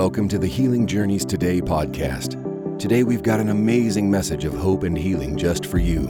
[0.00, 2.78] Welcome to the Healing Journeys Today podcast.
[2.78, 6.06] Today we've got an amazing message of hope and healing just for you.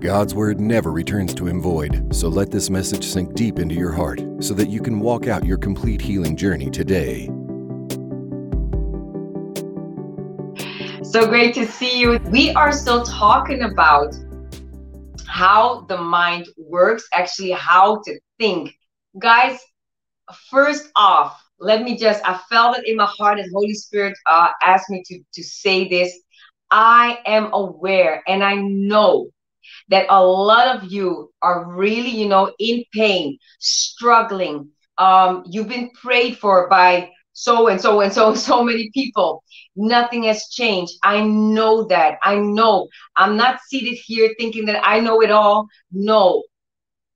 [0.00, 3.92] God's word never returns to him void, so let this message sink deep into your
[3.92, 7.26] heart so that you can walk out your complete healing journey today.
[11.02, 12.18] So great to see you.
[12.30, 14.14] We are still talking about
[15.26, 18.74] how the mind works, actually, how to think.
[19.18, 19.58] Guys,
[20.48, 24.50] first off, let me just, I felt it in my heart and Holy Spirit uh,
[24.62, 26.18] asked me to, to say this.
[26.70, 29.28] I am aware and I know
[29.88, 34.68] that a lot of you are really, you know, in pain, struggling.
[34.98, 39.42] Um, you've been prayed for by so and so and so so many people.
[39.76, 40.94] Nothing has changed.
[41.02, 42.18] I know that.
[42.22, 42.88] I know.
[43.16, 45.66] I'm not seated here thinking that I know it all.
[45.92, 46.42] No,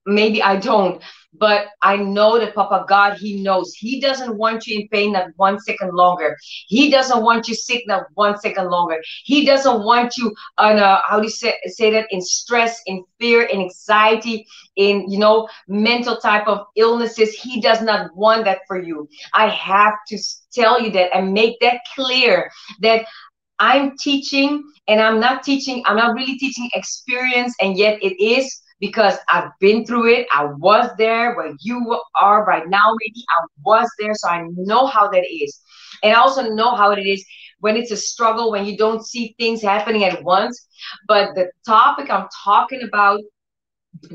[0.05, 1.01] maybe I don't.
[1.33, 3.73] But I know that Papa God, He knows.
[3.75, 6.35] He doesn't want you in pain not one second longer.
[6.67, 8.99] He doesn't want you sick not one second longer.
[9.25, 13.03] He doesn't want you on a, how do you say, say that, in stress, in
[13.19, 17.33] fear, in anxiety, in, you know, mental type of illnesses.
[17.33, 19.07] He does not want that for you.
[19.33, 20.17] I have to
[20.51, 22.49] tell you that and make that clear
[22.81, 23.05] that
[23.59, 28.61] I'm teaching and I'm not teaching, I'm not really teaching experience, and yet it is
[28.79, 30.27] because I've been through it.
[30.31, 34.87] I was there where you are right now, maybe I was there, so I know
[34.87, 35.61] how that is.
[36.03, 37.25] And I also know how it is
[37.59, 40.67] when it's a struggle, when you don't see things happening at once.
[41.07, 43.19] But the topic I'm talking about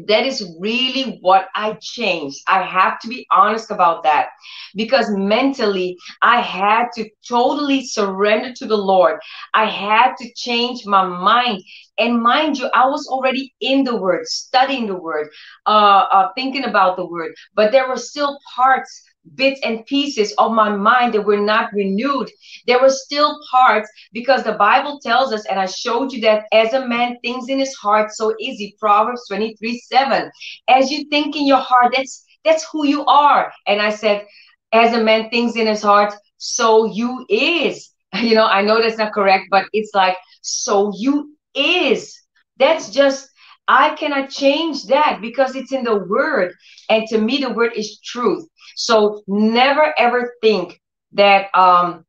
[0.06, 2.38] that is really what I changed.
[2.48, 4.28] I have to be honest about that
[4.74, 9.18] because mentally I had to totally surrender to the Lord.
[9.52, 11.62] I had to change my mind.
[11.98, 15.28] And mind you, I was already in the Word, studying the Word,
[15.66, 19.02] uh, uh, thinking about the Word, but there were still parts
[19.36, 22.30] bits and pieces of my mind that were not renewed.
[22.66, 26.72] There were still parts because the Bible tells us, and I showed you that as
[26.74, 28.76] a man thinks in his heart, so easy.
[28.78, 30.30] Proverbs 23 7.
[30.68, 33.50] As you think in your heart, that's that's who you are.
[33.66, 34.27] And I said,
[34.72, 37.90] as a man thinks in his heart, so you is.
[38.14, 42.20] You know, I know that's not correct, but it's like, so you is.
[42.58, 43.28] That's just
[43.68, 46.54] I cannot change that because it's in the word.
[46.90, 48.46] And to me, the word is truth.
[48.76, 50.80] So never ever think
[51.12, 52.04] that um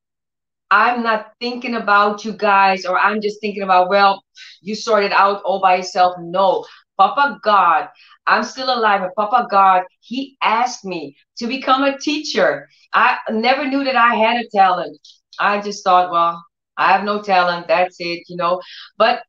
[0.72, 4.24] I'm not thinking about you guys or I'm just thinking about, well,
[4.62, 6.16] you sorted out all by yourself.
[6.20, 6.66] No,
[6.98, 7.90] Papa God,
[8.26, 9.04] I'm still alive.
[9.04, 12.68] And Papa God, He asked me to become a teacher.
[12.94, 14.98] I never knew that I had a talent.
[15.40, 16.44] I just thought, well,
[16.78, 17.68] I have no talent.
[17.68, 18.62] That's it, you know.
[18.98, 19.22] But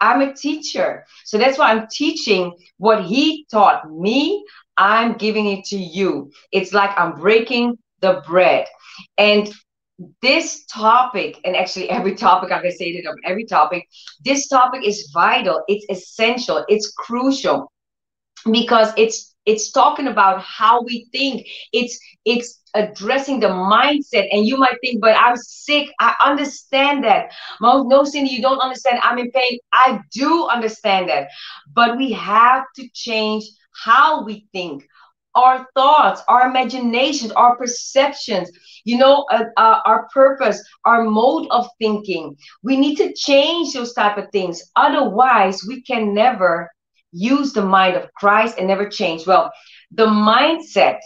[0.00, 1.04] I'm a teacher.
[1.24, 4.44] So that's why I'm teaching what He taught me.
[4.76, 6.30] I'm giving it to you.
[6.52, 8.66] It's like I'm breaking the bread.
[9.18, 9.52] And
[10.20, 13.88] this topic, and actually every topic, I'm gonna say it on every topic,
[14.24, 17.72] this topic is vital, it's essential, it's crucial
[18.50, 21.46] because it's it's talking about how we think.
[21.72, 24.28] It's it's addressing the mindset.
[24.32, 25.88] And you might think, but I'm sick.
[26.00, 27.32] I understand that.
[27.60, 28.98] No, Cindy, you don't understand.
[29.02, 29.58] I'm in pain.
[29.72, 31.28] I do understand that.
[31.72, 33.44] But we have to change
[33.84, 34.86] how we think,
[35.34, 38.50] our thoughts, our imaginations, our perceptions,
[38.84, 42.36] you know, uh, uh, our purpose, our mode of thinking.
[42.62, 44.62] We need to change those type of things.
[44.76, 46.70] Otherwise, we can never
[47.12, 49.26] use the mind of Christ and never change.
[49.26, 49.50] Well,
[49.92, 50.98] the mindset,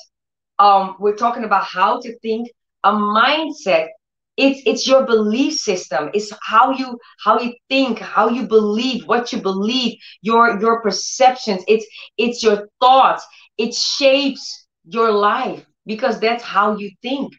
[0.58, 2.48] um, we're talking about how to think.
[2.84, 3.88] A mindset
[4.36, 9.32] it's it's your belief system it's how you how you think how you believe what
[9.32, 13.26] you believe your your perceptions it's it's your thoughts
[13.58, 17.32] it shapes your life because that's how you think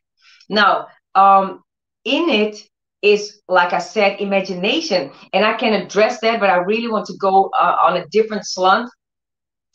[0.50, 0.86] now
[1.16, 1.62] um
[2.06, 2.62] in it
[3.02, 5.12] is like i said imagination.
[5.34, 8.46] And i can address that but i really want to go uh, on a different
[8.46, 8.90] slant.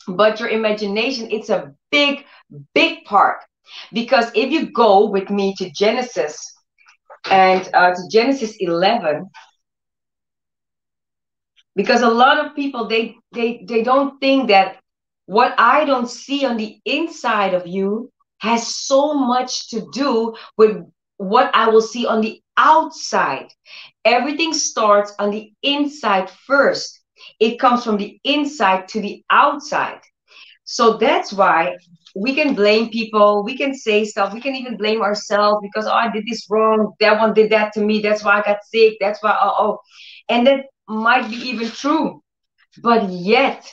[0.07, 2.25] But your imagination it's a big
[2.73, 3.39] big part.
[3.91, 6.37] Because if you go with me to genesis
[7.29, 9.29] and uh, to Genesis 11
[11.75, 14.77] because a lot of people they they they don't think that
[15.25, 20.83] what I don't see on the inside of you has so much to do with
[21.17, 23.47] what I will see on the outside.
[24.05, 26.99] Everything starts on the inside first.
[27.39, 30.01] It comes from the inside to the outside.
[30.63, 31.77] So that's why
[32.15, 35.93] we can blame people, we can say stuff, we can even blame ourselves because oh
[35.93, 38.97] I did this wrong, that one did that to me, that's why I got sick,
[38.99, 39.79] that's why oh, oh.
[40.27, 42.21] and that might be even true.
[42.81, 43.71] But yet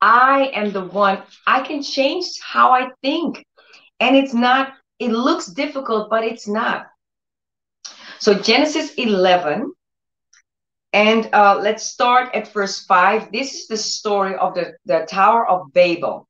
[0.00, 3.44] I am the one I can change how I think.
[3.98, 6.86] And it's not it looks difficult, but it's not.
[8.20, 9.72] So Genesis 11,
[10.92, 13.32] and uh, let's start at verse 5.
[13.32, 16.28] This is the story of the, the Tower of Babel.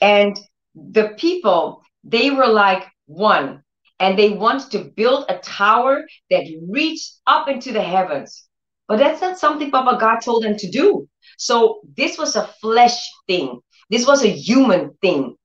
[0.00, 0.36] And
[0.74, 3.62] the people, they were like one,
[4.00, 8.48] and they wanted to build a tower that reached up into the heavens.
[8.88, 11.08] But that's not something Papa God told them to do.
[11.36, 12.98] So this was a flesh
[13.28, 13.60] thing.
[13.88, 15.36] This was a human thing.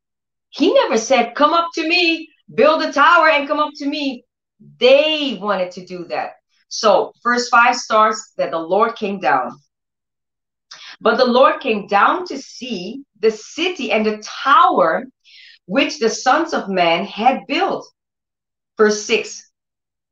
[0.49, 4.25] He never said, Come up to me, build a tower and come up to me.
[4.79, 6.33] They wanted to do that.
[6.67, 9.51] So, verse 5 starts that the Lord came down.
[11.01, 15.05] But the Lord came down to see the city and the tower
[15.65, 17.85] which the sons of man had built.
[18.77, 19.51] Verse 6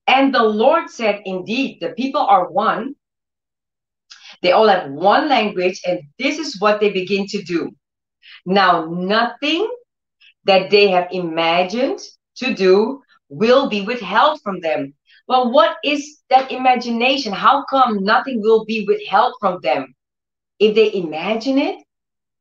[0.08, 2.96] And the Lord said, Indeed, the people are one.
[4.42, 7.72] They all have one language, and this is what they begin to do.
[8.46, 9.70] Now, nothing
[10.46, 12.00] that they have imagined
[12.38, 13.02] to do
[13.32, 14.94] will be withheld from them.
[15.28, 17.32] Well, what is that imagination?
[17.32, 19.96] How come nothing will be withheld from them?
[20.60, 21.78] If they imagine it,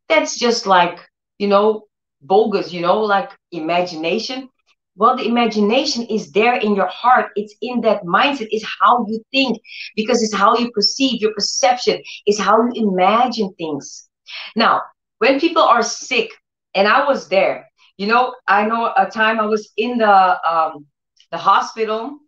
[0.08, 0.98] that's just like,
[1.38, 1.84] you know,
[2.20, 4.48] bogus, you know, like imagination.
[4.96, 7.30] Well, the imagination is there in your heart.
[7.36, 8.48] It's in that mindset.
[8.50, 9.58] It's how you think
[9.94, 11.20] because it's how you perceive.
[11.20, 14.08] Your perception is how you imagine things.
[14.56, 14.82] Now,
[15.18, 16.30] when people are sick,
[16.74, 17.69] and I was there,
[18.00, 20.14] you know, I know a time I was in the
[20.50, 20.86] um,
[21.30, 22.18] the hospital,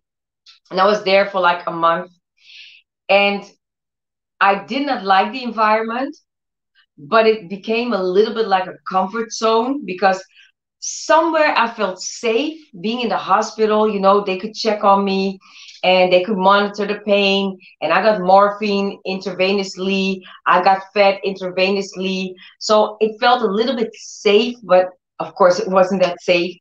[0.71, 2.11] and I was there for like a month,
[3.09, 3.45] and
[4.41, 6.17] I did not like the environment,
[6.99, 10.23] but it became a little bit like a comfort zone because
[10.81, 13.89] somewhere I felt safe being in the hospital.
[13.91, 15.39] You know, they could check on me
[15.85, 17.59] and they could monitor the pain.
[17.83, 20.21] And I got morphine intravenously.
[20.47, 22.35] I got fed intravenously.
[22.61, 24.87] So it felt a little bit safe, but
[25.19, 26.57] of course it wasn't that safe.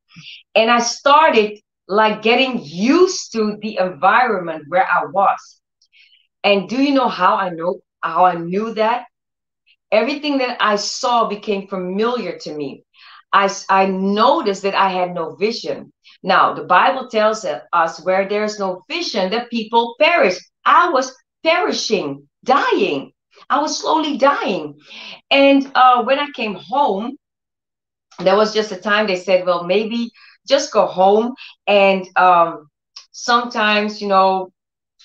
[0.56, 5.62] And i started like getting used to the environment where i was.
[6.44, 9.06] And do you know how i know how i knew that?
[9.92, 12.84] Everything that i saw became familiar to me.
[13.34, 15.92] I i noticed that i had no vision.
[16.24, 20.38] Now the bible tells us where there's no vision that people perish.
[20.66, 21.14] I was
[21.44, 23.12] perishing dying.
[23.50, 24.80] I was slowly dying.
[25.30, 27.18] And uh, when i came home
[28.20, 30.12] there was just a time they said, well, maybe
[30.48, 31.34] just go home.
[31.68, 32.70] And um,
[33.12, 34.52] sometimes, you know,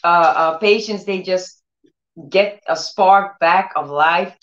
[0.05, 0.07] uh,
[0.37, 1.63] uh, patients, they just
[2.31, 4.37] get a spark back of life.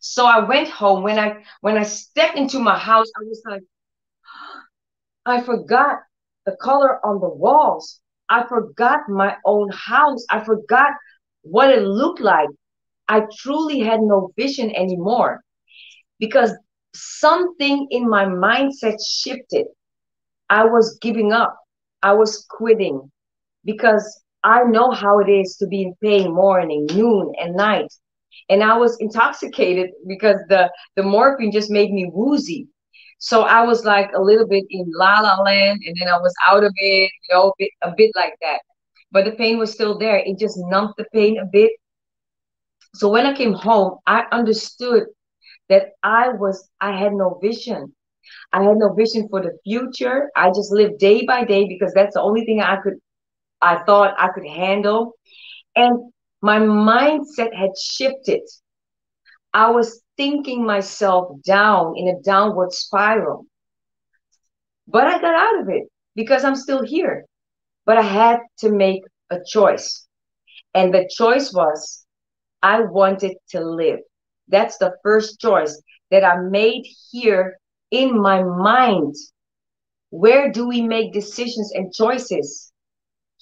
[0.00, 1.02] So I went home.
[1.02, 3.62] When I when I stepped into my house, I was like,
[5.26, 5.98] I forgot
[6.46, 8.00] the color on the walls.
[8.28, 10.24] I forgot my own house.
[10.30, 10.92] I forgot
[11.42, 12.48] what it looked like.
[13.08, 15.42] I truly had no vision anymore
[16.18, 16.52] because
[16.96, 19.66] something in my mindset shifted.
[20.50, 21.56] I was giving up.
[22.02, 23.10] I was quitting
[23.64, 27.92] because I know how it is to be in pain morning, noon, and night.
[28.48, 32.68] And I was intoxicated because the, the morphine just made me woozy.
[33.18, 36.34] So I was like a little bit in la la land and then I was
[36.46, 38.60] out of it, you know, a bit, a bit like that.
[39.10, 40.18] But the pain was still there.
[40.18, 41.72] It just numbed the pain a bit.
[42.94, 45.04] So when I came home, I understood
[45.68, 47.94] that I was, I had no vision.
[48.52, 50.30] I had no vision for the future.
[50.36, 52.94] I just lived day by day because that's the only thing I could,
[53.62, 55.12] I thought I could handle.
[55.74, 58.42] And my mindset had shifted.
[59.52, 63.46] I was thinking myself down in a downward spiral.
[64.86, 67.24] But I got out of it because I'm still here.
[67.84, 70.06] But I had to make a choice.
[70.74, 72.04] And the choice was
[72.62, 74.00] I wanted to live.
[74.48, 77.58] That's the first choice that I made here
[77.90, 79.14] in my mind.
[80.10, 82.72] Where do we make decisions and choices?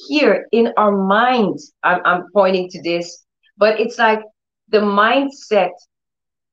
[0.08, 1.58] Here in our mind.
[1.82, 3.24] I'm, I'm pointing to this,
[3.56, 4.22] but it's like
[4.68, 5.70] the mindset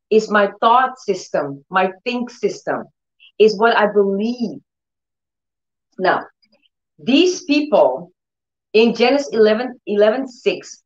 [0.09, 2.83] is my thought system, my think system,
[3.39, 4.59] is what I believe.
[5.97, 6.25] Now,
[6.99, 8.11] these people
[8.73, 10.83] in Genesis 11, 11 6,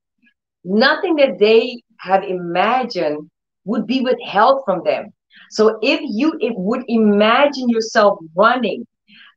[0.63, 3.29] nothing that they have imagined
[3.65, 5.13] would be withheld from them.
[5.51, 8.88] So if you it would imagine yourself running,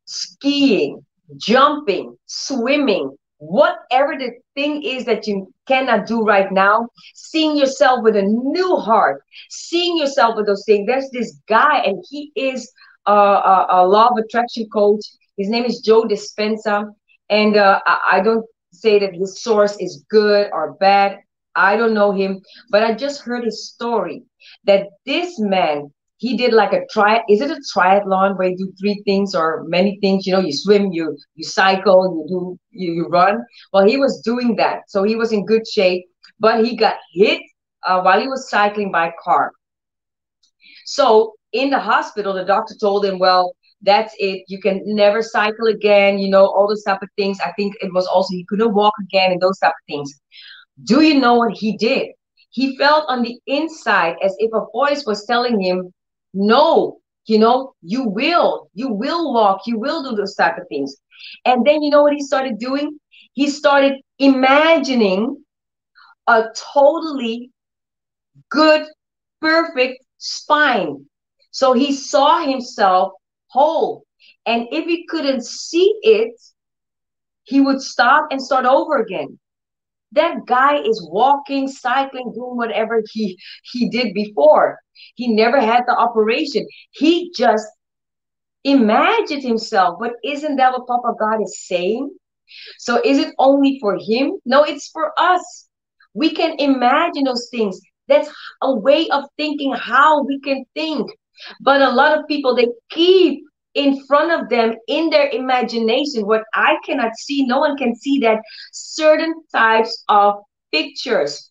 [0.04, 1.04] skiing,
[1.36, 8.16] jumping, swimming, whatever the thing is that you cannot do right now, seeing yourself with
[8.16, 10.86] a new heart, seeing yourself with those things.
[10.86, 12.70] There's this guy, and he is
[13.06, 15.04] a, a, a law of attraction coach.
[15.36, 16.90] His name is Joe Dispenza.
[17.30, 21.18] And uh, I, I don't say that his source is good or bad.
[21.58, 24.22] I don't know him, but I just heard his story
[24.64, 28.72] that this man he did like a tri is it a triathlon where you do
[28.80, 30.26] three things or many things?
[30.26, 33.44] You know you swim you you cycle you do you, you run.
[33.72, 34.82] Well he was doing that.
[34.88, 36.04] So he was in good shape
[36.40, 37.40] but he got hit
[37.86, 39.52] uh, while he was cycling by car.
[40.86, 44.42] So in the hospital the doctor told him well that's it.
[44.48, 47.38] You can never cycle again you know all those type of things.
[47.44, 50.12] I think it was also he couldn't walk again and those type of things
[50.84, 52.08] do you know what he did
[52.50, 55.92] he felt on the inside as if a voice was telling him
[56.34, 60.96] no, you know, you will, you will walk, you will do those type of things.
[61.44, 62.98] And then you know what he started doing?
[63.32, 65.44] He started imagining
[66.26, 66.44] a
[66.74, 67.50] totally
[68.50, 68.86] good,
[69.40, 71.06] perfect spine.
[71.50, 73.12] So he saw himself
[73.48, 74.04] whole.
[74.46, 76.34] And if he couldn't see it,
[77.44, 79.38] he would stop and start over again.
[80.12, 84.78] That guy is walking, cycling, doing whatever he he did before.
[85.14, 86.66] He never had the operation.
[86.90, 87.66] He just
[88.64, 89.98] imagined himself.
[90.00, 92.10] But isn't that what Papa God is saying?
[92.78, 94.38] So is it only for him?
[94.44, 95.68] No, it's for us.
[96.14, 97.80] We can imagine those things.
[98.08, 98.30] That's
[98.62, 101.10] a way of thinking how we can think.
[101.60, 106.44] But a lot of people, they keep in front of them in their imagination what
[106.54, 108.40] I cannot see, no one can see that
[108.72, 110.36] certain types of
[110.72, 111.50] pictures,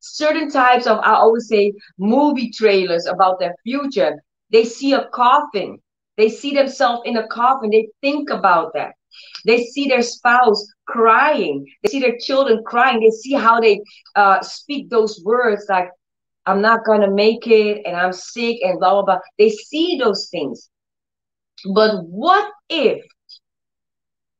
[0.00, 4.22] certain types of, I always say, movie trailers about their future.
[4.50, 5.78] They see a coffin,
[6.16, 8.92] they see themselves in a coffin, they think about that.
[9.44, 11.66] They see their spouse crying.
[11.82, 13.00] They see their children crying.
[13.00, 13.80] They see how they
[14.14, 15.88] uh, speak those words like,
[16.46, 19.18] I'm not to make it and I'm sick and blah, blah, blah.
[19.38, 20.70] They see those things.
[21.64, 23.04] But what if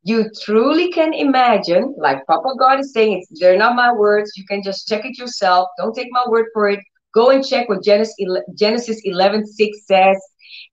[0.02, 4.32] you truly can imagine, like Papa God is saying, it's, they're not my words.
[4.36, 5.68] You can just check it yourself.
[5.78, 6.80] Don't take my word for it.
[7.12, 8.14] Go and check what Genesis,
[8.56, 10.16] Genesis 11 6 says.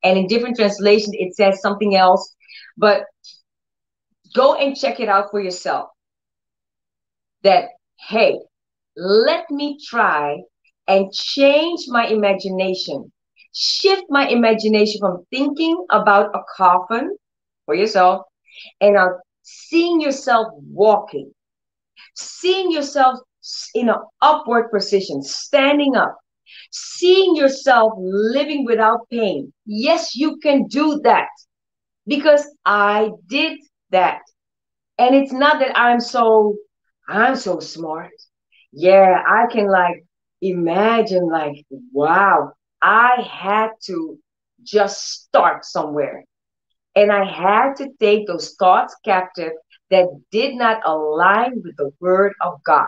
[0.04, 2.36] And in different translations, it says something else.
[2.78, 3.04] But
[4.34, 5.90] go and check it out for yourself.
[7.44, 7.70] That,
[8.08, 8.40] hey,
[8.96, 10.38] let me try
[10.88, 13.12] and change my imagination
[13.58, 17.18] shift my imagination from thinking about a coffin
[17.66, 18.24] for yourself
[18.82, 19.08] and now
[19.44, 21.32] seeing yourself walking,
[22.16, 23.20] seeing yourself
[23.74, 26.16] in an upward position, standing up,
[26.72, 29.54] seeing yourself living without pain.
[29.66, 31.28] Yes, you can do that
[32.08, 33.60] because I did
[33.92, 34.22] that.
[34.98, 36.56] And it's not that I'm so,
[37.08, 38.12] I'm so smart.
[38.72, 40.04] Yeah, I can like
[40.42, 44.18] imagine like, wow, I had to
[44.64, 46.24] just start somewhere.
[46.96, 49.52] And I had to take those thoughts captive
[49.92, 52.88] that did not align with the word of God.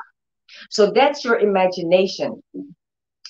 [0.70, 2.42] So that's your imagination.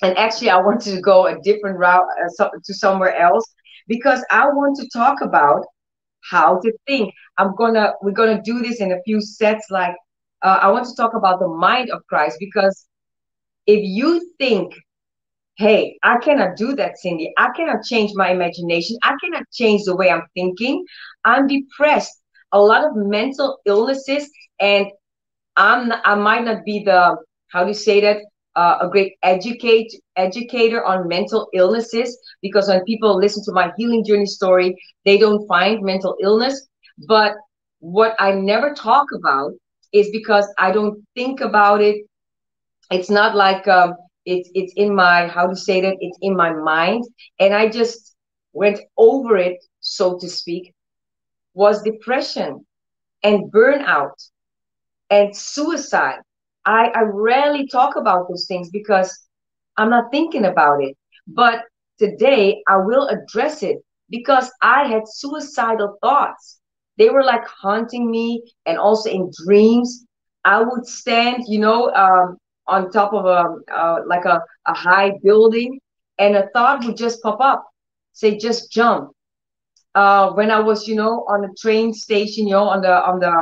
[0.01, 2.05] And actually, I wanted to go a different route
[2.39, 3.45] uh, to somewhere else
[3.87, 5.65] because I want to talk about
[6.29, 7.13] how to think.
[7.37, 9.65] I'm gonna we're gonna do this in a few sets.
[9.69, 9.95] Like
[10.41, 12.87] uh, I want to talk about the mind of Christ because
[13.67, 14.73] if you think
[15.59, 17.33] hey, I cannot do that, Cindy.
[17.37, 18.97] I cannot change my imagination.
[19.03, 20.85] I cannot change the way I'm thinking.
[21.25, 22.21] I'm depressed.
[22.53, 24.87] A lot of mental illnesses, and
[25.57, 27.17] I'm I might not be the
[27.51, 28.17] how do you say that
[28.55, 34.03] uh, a great educate educator on mental illnesses because when people listen to my healing
[34.05, 34.75] journey story,
[35.05, 36.67] they don't find mental illness.
[37.07, 37.35] But
[37.79, 39.51] what I never talk about
[39.93, 41.97] is because I don't think about it.
[42.91, 43.93] It's not like um,
[44.25, 47.03] it's it's in my how to say that it's in my mind.
[47.39, 48.15] And i just
[48.53, 50.73] went over it so to speak
[51.53, 52.65] was depression
[53.23, 54.15] and burnout
[55.09, 56.19] and suicide.
[56.65, 59.11] I i rarely talk about those things because
[59.77, 60.95] i'm not thinking about it.
[61.27, 61.63] But
[61.99, 63.77] today i will address it
[64.09, 66.59] because i had suicidal thoughts.
[66.97, 70.05] They were like haunting me and also in dreams.
[70.45, 72.37] I would stand you know um,
[72.69, 75.79] on top of a uh, like a, a high building
[76.19, 77.65] and a thought would just pop up
[78.13, 79.11] say just jump.
[79.95, 83.19] Uh, when i was you know on the train station you know on the on
[83.19, 83.33] the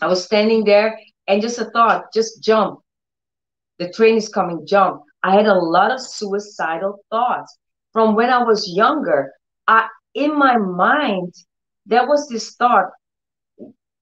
[0.00, 2.80] i was standing there and just a thought just jump.
[3.78, 5.02] The train is coming jump.
[5.22, 7.58] I had a lot of suicidal thoughts.
[7.92, 9.32] From when i was younger
[9.68, 11.34] i in my mind
[11.84, 12.90] there was this thought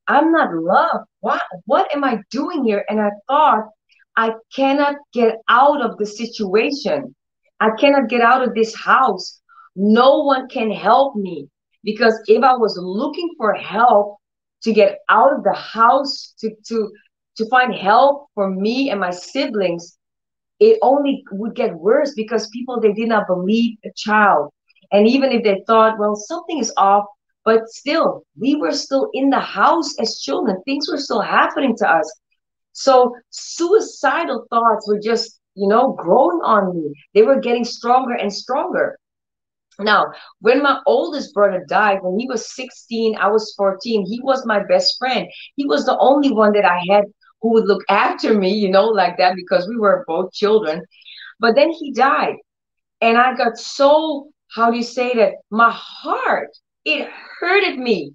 [0.07, 1.07] i'm not loved.
[1.21, 2.85] What what am i doing here?
[2.89, 3.65] And i thought
[4.17, 7.15] I cannot get out of the situation.
[7.61, 9.41] I cannot get out of this house.
[9.77, 11.49] No one can help me
[11.83, 14.19] because if I was looking for help
[14.63, 16.91] to get out of the house to to
[17.37, 19.99] to find help for me and my siblings,
[20.61, 24.51] it only would get worse because people they did not believe a child
[24.93, 27.05] and even if they thought well something is off
[27.45, 31.89] but still we were still in the house as children things were still happening to
[31.89, 32.21] us
[32.75, 38.33] so suicidal thoughts were just you know growing on me they were getting stronger and
[38.33, 38.99] stronger
[39.81, 40.07] now
[40.41, 44.63] when my oldest brother died when he was 16 i was 14 he was my
[44.65, 45.27] best friend
[45.57, 47.05] he was the only one that i had
[47.45, 50.83] who would look after me, you know, like that because we were both children.
[51.39, 52.37] But then he died.
[53.03, 55.35] And I got so, how do you say that?
[55.51, 56.49] My heart,
[56.87, 57.07] it
[57.39, 58.15] hurted me.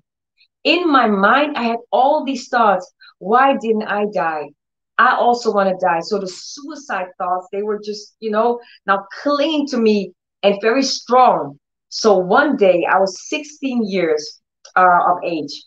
[0.63, 2.91] In my mind, I had all these thoughts.
[3.19, 4.49] Why didn't I die?
[4.97, 6.01] I also want to die.
[6.01, 10.83] So the suicide thoughts, they were just, you know, now clinging to me and very
[10.83, 11.57] strong.
[11.89, 14.41] So one day I was 16 years
[14.75, 15.65] uh, of age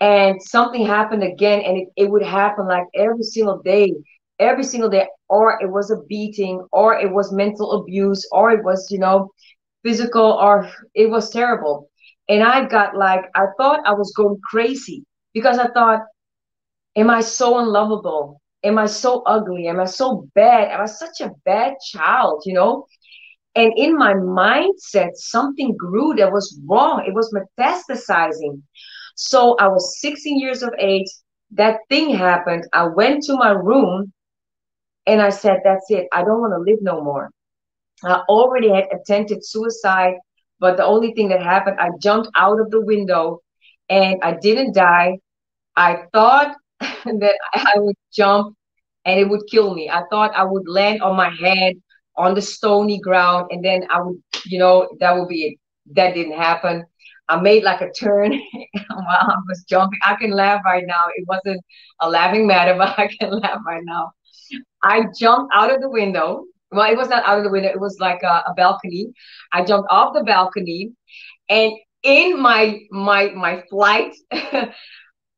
[0.00, 3.92] and something happened again and it, it would happen like every single day
[4.40, 8.64] every single day or it was a beating or it was mental abuse or it
[8.64, 9.30] was you know
[9.82, 11.88] physical or it was terrible
[12.28, 16.00] and i got like i thought i was going crazy because i thought
[16.96, 21.20] am i so unlovable am i so ugly am i so bad am i such
[21.20, 22.86] a bad child you know
[23.56, 28.60] and in my mindset something grew that was wrong it was metastasizing
[29.14, 31.06] so I was 16 years of age.
[31.52, 32.64] That thing happened.
[32.72, 34.12] I went to my room
[35.06, 36.06] and I said, That's it.
[36.12, 37.30] I don't want to live no more.
[38.02, 40.14] I already had attempted suicide,
[40.58, 43.40] but the only thing that happened, I jumped out of the window
[43.88, 45.18] and I didn't die.
[45.76, 46.56] I thought
[47.20, 48.56] that I would jump
[49.04, 49.90] and it would kill me.
[49.90, 51.74] I thought I would land on my head
[52.16, 55.58] on the stony ground and then I would, you know, that would be it.
[55.94, 56.84] That didn't happen.
[57.28, 58.32] I made like a turn
[58.72, 59.98] while I was jumping.
[60.04, 61.06] I can laugh right now.
[61.16, 61.62] It wasn't
[62.00, 64.12] a laughing matter, but I can laugh right now.
[64.82, 66.44] I jumped out of the window.
[66.70, 67.68] Well, it was not out of the window.
[67.70, 69.12] It was like a, a balcony.
[69.52, 70.92] I jumped off the balcony,
[71.48, 71.72] and
[72.02, 74.14] in my my my flight,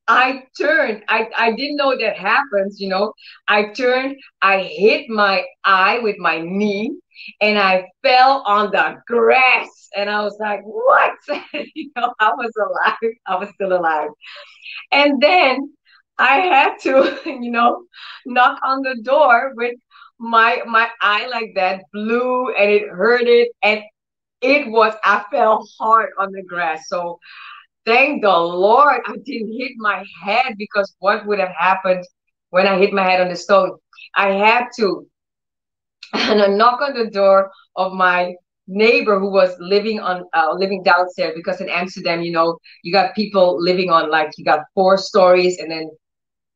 [0.09, 1.03] I turned.
[1.09, 3.13] I, I didn't know that happens, you know.
[3.49, 6.93] I turned, I hit my eye with my knee,
[7.41, 9.89] and I fell on the grass.
[9.97, 11.13] And I was like, what?
[11.75, 13.13] you know, I was alive.
[13.26, 14.11] I was still alive.
[14.93, 15.73] And then
[16.19, 17.85] I had to, you know,
[18.26, 19.75] knock on the door with
[20.19, 23.83] my my eye like that blue and it hurted and
[24.41, 26.89] it was I fell hard on the grass.
[26.89, 27.19] So
[27.87, 32.05] thank the Lord I didn't hit my head because what would have happened
[32.51, 33.73] when I hit my head on the stone?
[34.17, 35.07] I had to
[36.15, 38.35] and a knock on the door of my
[38.69, 43.15] neighbor who was living on uh, living downstairs because in Amsterdam, you know, you got
[43.15, 45.91] people living on like you got four stories and then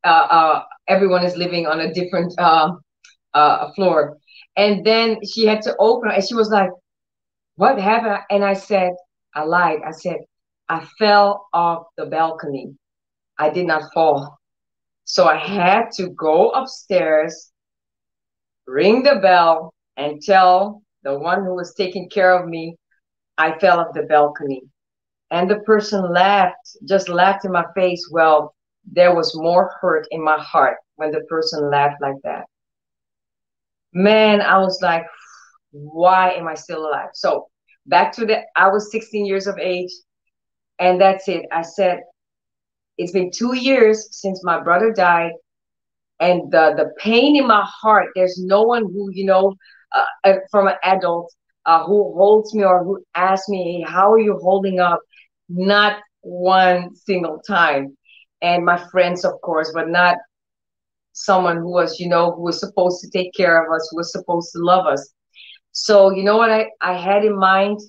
[0.05, 2.71] uh, uh, everyone is living on a different uh,
[3.35, 4.16] uh, floor.
[4.57, 6.71] And then she had to open and she was like,
[7.57, 8.93] "What happened?" And I said,
[9.35, 9.81] "I lied.
[9.87, 10.19] I said
[10.70, 12.74] I fell off the balcony.
[13.38, 14.38] I did not fall."
[15.04, 17.50] So I had to go upstairs
[18.66, 22.76] ring the bell and tell the one who was taking care of me
[23.37, 24.62] I fell off the balcony.
[25.30, 28.06] And the person laughed, just laughed in my face.
[28.12, 28.54] Well,
[28.85, 32.44] there was more hurt in my heart when the person laughed like that.
[33.92, 35.06] Man, I was like,
[35.70, 37.11] why am I still alive?
[37.14, 37.48] So
[37.87, 39.90] back to the, I was 16 years of age.
[40.81, 41.47] And that's it.
[41.53, 42.01] I said,
[42.99, 45.33] it's been two years since my brother died
[46.21, 49.55] and the the pain in my heart there's no one who you know
[49.93, 51.33] uh, uh, from an adult
[51.66, 55.01] uh, who holds me or who asks me hey, how are you holding up?
[55.49, 57.97] Not one single time.
[58.43, 60.16] And my friends of course but not
[61.12, 64.12] someone who was you know who was supposed to take care of us who was
[64.12, 65.12] supposed to love us.
[65.73, 67.81] So you know what i i had in mind?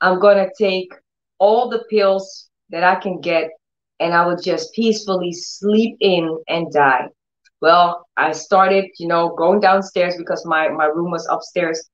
[0.00, 0.92] I'm going to take
[1.38, 3.50] all the pills that i can get
[4.00, 7.08] and i would just peacefully sleep in and die
[7.64, 11.88] well, I started, you know, going downstairs because my, my room was upstairs.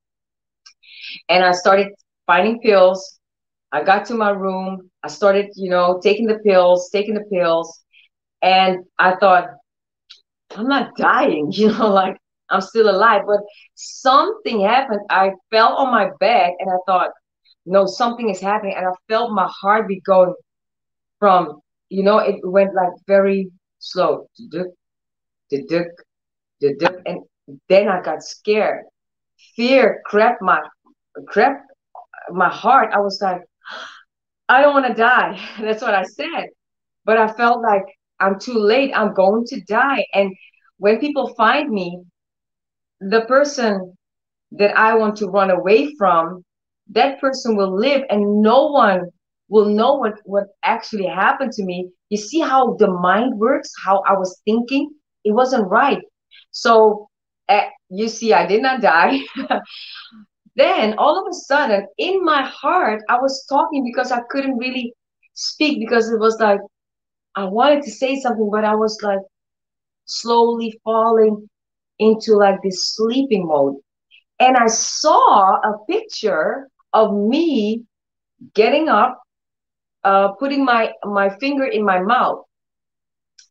[1.29, 1.93] And I started
[2.27, 3.21] finding pills.
[3.71, 4.91] I got to my room.
[5.05, 7.85] I started, you know, taking the pills, taking the pills.
[8.43, 9.47] And I thought,
[10.57, 12.17] I'm not dying, you know, like
[12.51, 13.23] I'm still alive.
[13.25, 13.39] But
[13.77, 15.03] something happened.
[15.09, 17.11] I fell on my back and I thought,
[17.67, 18.75] no, something is happening.
[18.77, 20.35] And I felt my heartbeat going
[21.19, 24.27] from, you know, it went like very slow
[26.61, 27.21] and
[27.69, 28.85] then I got scared.
[29.57, 30.61] Fear crept my
[31.27, 31.63] crept
[32.31, 32.91] my heart.
[32.93, 33.43] I was like,
[34.49, 35.41] I don't want to die.
[35.61, 36.49] That's what I said.
[37.05, 37.85] But I felt like
[38.21, 38.93] I'm too late.
[38.95, 40.05] I'm going to die.
[40.15, 40.35] And
[40.79, 42.03] when people find me,
[43.01, 43.97] the person
[44.53, 46.45] that I want to run away from,
[46.91, 49.11] that person will live and no one
[49.49, 51.91] will know what, what actually happened to me.
[52.09, 54.91] You see how the mind works, how I was thinking?
[55.25, 56.03] It wasn't right.
[56.53, 57.09] So
[57.49, 59.19] uh, you see, I did not die.
[60.57, 64.95] then all of a sudden, in my heart, I was talking because I couldn't really
[65.35, 66.61] speak because it was like
[67.37, 69.21] I wanted to say something, but I was like
[70.07, 71.49] slowly falling
[71.99, 73.77] into like this sleeping mode.
[74.41, 77.85] And I saw a picture of me
[78.55, 79.19] getting up,
[80.05, 82.45] uh, putting my my finger in my mouth.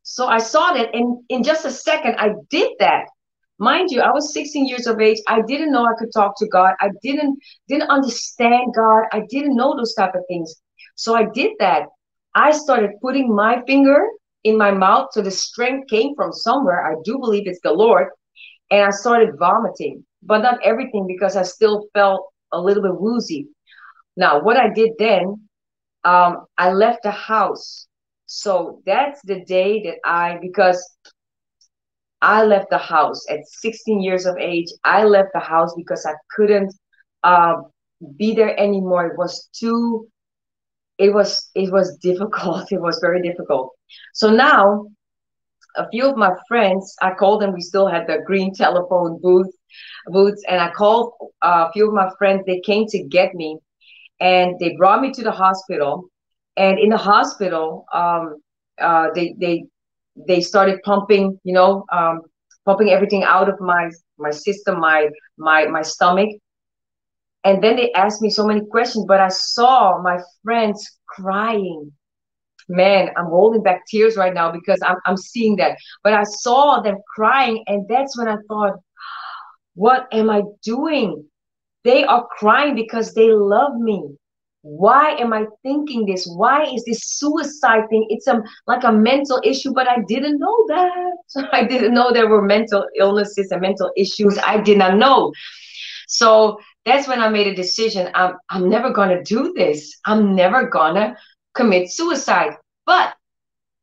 [0.02, 3.04] So I saw that, and in just a second, I did that.
[3.58, 5.18] Mind you, I was 16 years of age.
[5.28, 6.72] I didn't know I could talk to God.
[6.80, 9.04] I didn't didn't understand God.
[9.12, 10.54] I didn't know those type of things.
[10.94, 11.84] So I did that.
[12.34, 14.06] I started putting my finger
[14.44, 15.08] in my mouth.
[15.12, 16.90] So the strength came from somewhere.
[16.90, 18.08] I do believe it's the Lord.
[18.70, 23.48] And I started vomiting, but not everything because I still felt a little bit woozy.
[24.16, 25.48] Now, what I did then,
[26.04, 27.86] um, I left the house.
[28.26, 30.96] So that's the day that I, because
[32.22, 34.68] I left the house at 16 years of age.
[34.84, 36.72] I left the house because I couldn't
[37.22, 37.54] uh,
[38.16, 39.06] be there anymore.
[39.06, 40.08] It was too
[41.00, 42.70] it was it was difficult.
[42.76, 43.72] It was very difficult.
[44.12, 44.86] So now,
[45.76, 47.52] a few of my friends, I called them.
[47.52, 49.48] We still had the green telephone booth
[50.08, 52.42] booths, and I called uh, a few of my friends.
[52.46, 53.58] They came to get me,
[54.20, 56.04] and they brought me to the hospital.
[56.56, 58.36] And in the hospital, um,
[58.80, 59.64] uh, they they
[60.28, 62.20] they started pumping, you know, um,
[62.64, 66.30] pumping everything out of my my system, my my my stomach,
[67.44, 71.92] and then they asked me so many questions, but I saw my friends crying.
[72.70, 75.76] Man, I'm holding back tears right now because I'm, I'm seeing that.
[76.04, 78.74] But I saw them crying, and that's when I thought,
[79.74, 81.24] what am I doing?
[81.82, 84.16] They are crying because they love me.
[84.62, 86.26] Why am I thinking this?
[86.26, 88.06] Why is this suicide thing?
[88.10, 91.48] It's a like a mental issue, but I didn't know that.
[91.52, 94.38] I didn't know there were mental illnesses and mental issues.
[94.38, 95.32] I did not know.
[96.08, 98.10] So that's when I made a decision.
[98.14, 99.98] I'm, I'm never going to do this.
[100.04, 101.16] I'm never going to
[101.54, 102.56] commit suicide.
[102.86, 103.14] But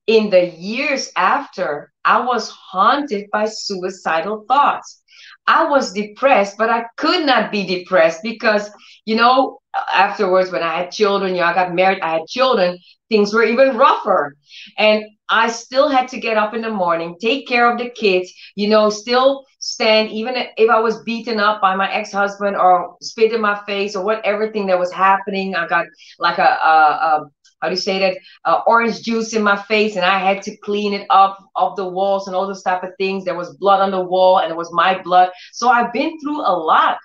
[0.07, 5.01] in the years after, I was haunted by suicidal thoughts.
[5.47, 8.69] I was depressed, but I could not be depressed because,
[9.05, 9.59] you know,
[9.93, 12.77] afterwards, when I had children, you know, I got married, I had children,
[13.09, 14.35] things were even rougher.
[14.77, 18.31] And I still had to get up in the morning, take care of the kids,
[18.55, 22.95] you know, still stand, even if I was beaten up by my ex husband or
[23.01, 25.55] spit in my face or what everything that was happening.
[25.55, 25.85] I got
[26.19, 29.95] like a, a, a how do you say that uh, orange juice in my face
[29.95, 32.91] and i had to clean it up off the walls and all those type of
[32.97, 36.19] things there was blood on the wall and it was my blood so i've been
[36.19, 36.97] through a lot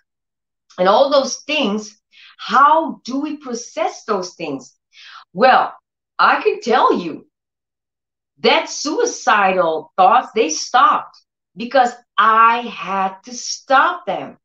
[0.78, 2.00] and all those things
[2.38, 4.76] how do we process those things
[5.32, 5.74] well
[6.18, 7.26] i can tell you
[8.38, 11.16] that suicidal thoughts they stopped
[11.56, 14.38] because I had to stop them.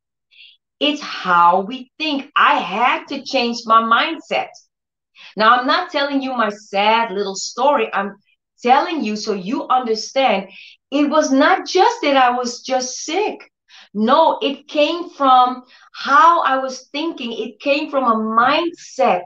[0.79, 2.31] It's how we think.
[2.35, 4.49] I had to change my mindset.
[5.37, 7.93] Now, I'm not telling you my sad little story.
[7.93, 8.15] I'm
[8.63, 10.49] telling you so you understand
[10.89, 13.51] it was not just that I was just sick.
[13.93, 17.31] No, it came from how I was thinking.
[17.33, 19.23] It came from a mindset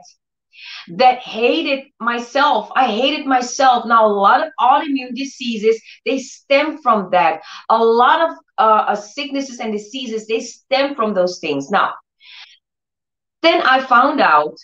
[0.96, 2.70] that hated myself.
[2.76, 3.86] I hated myself.
[3.86, 7.40] Now, a lot of autoimmune diseases, they stem from that.
[7.70, 11.70] A lot of uh, uh, sicknesses and diseases, they stem from those things.
[11.70, 11.94] Now,
[13.42, 14.56] then I found out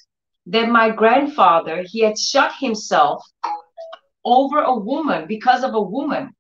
[0.49, 3.25] that my grandfather, he had shot himself
[4.25, 6.31] over a woman because of a woman.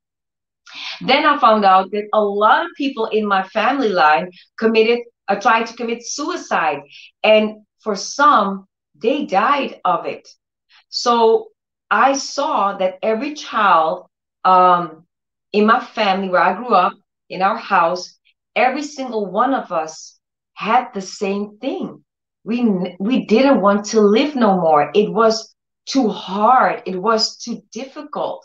[1.00, 5.36] Then I found out that a lot of people in my family line committed, uh,
[5.36, 6.80] tried to commit suicide.
[7.22, 10.28] And for some, they died of it.
[10.88, 11.48] So
[11.90, 14.06] I saw that every child
[14.44, 15.06] um,
[15.52, 16.94] in my family where I grew up,
[17.30, 18.18] in our house,
[18.56, 20.18] every single one of us
[20.54, 22.04] had the same thing.
[22.48, 24.90] We we didn't want to live no more.
[24.94, 25.54] It was
[25.86, 26.82] too hard.
[26.86, 28.44] It was too difficult.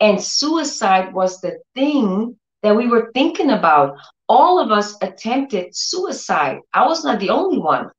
[0.00, 3.96] And suicide was the thing that we were thinking about.
[4.28, 6.60] All of us attempted suicide.
[6.72, 7.90] I was not the only one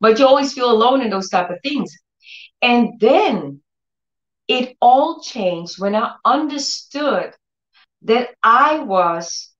[0.00, 1.96] but you always feel alone in those type of things
[2.60, 3.60] and then
[4.48, 7.32] it all changed when i understood
[8.02, 9.50] that i was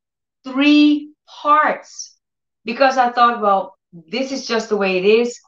[0.45, 2.17] three parts
[2.65, 5.39] because i thought well this is just the way it is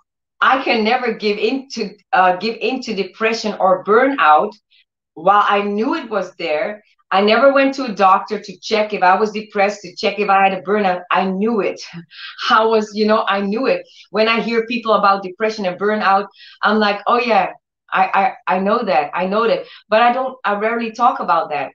[0.41, 4.53] i can never give into uh, give into depression or burnout
[5.15, 9.03] while I knew it was there, I never went to a doctor to check if
[9.03, 11.03] I was depressed, to check if I had a burnout.
[11.11, 11.81] I knew it.
[12.51, 13.87] I was, you know, I knew it.
[14.11, 16.27] When I hear people about depression and burnout,
[16.63, 17.53] I'm like, oh yeah,
[17.93, 19.11] I I, I know that.
[19.15, 19.65] I know that.
[19.89, 21.73] But I don't I rarely talk about that.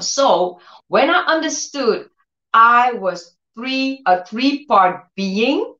[0.00, 2.08] So when I understood
[2.52, 5.74] I was three, a three-part being,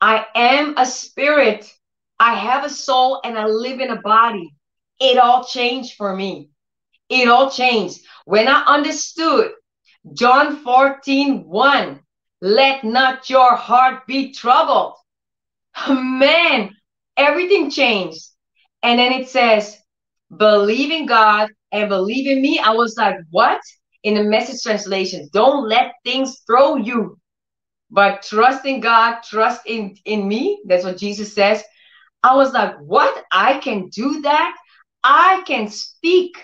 [0.00, 1.72] I am a spirit,
[2.18, 4.54] I have a soul, and I live in a body.
[5.00, 6.50] It all changed for me
[7.08, 8.00] it all changed.
[8.24, 9.52] When I understood
[10.12, 12.00] John 14, 1,
[12.40, 14.94] let not your heart be troubled.
[15.88, 16.74] Man,
[17.16, 18.22] everything changed.
[18.82, 19.78] And then it says,
[20.34, 22.58] believe in God and believe in me.
[22.58, 23.60] I was like, what?
[24.04, 27.18] In the message translation, don't let things throw you,
[27.90, 30.62] but trust in God, trust in, in me.
[30.66, 31.62] That's what Jesus says.
[32.22, 33.24] I was like, what?
[33.32, 34.56] I can do that?
[35.02, 36.36] I can speak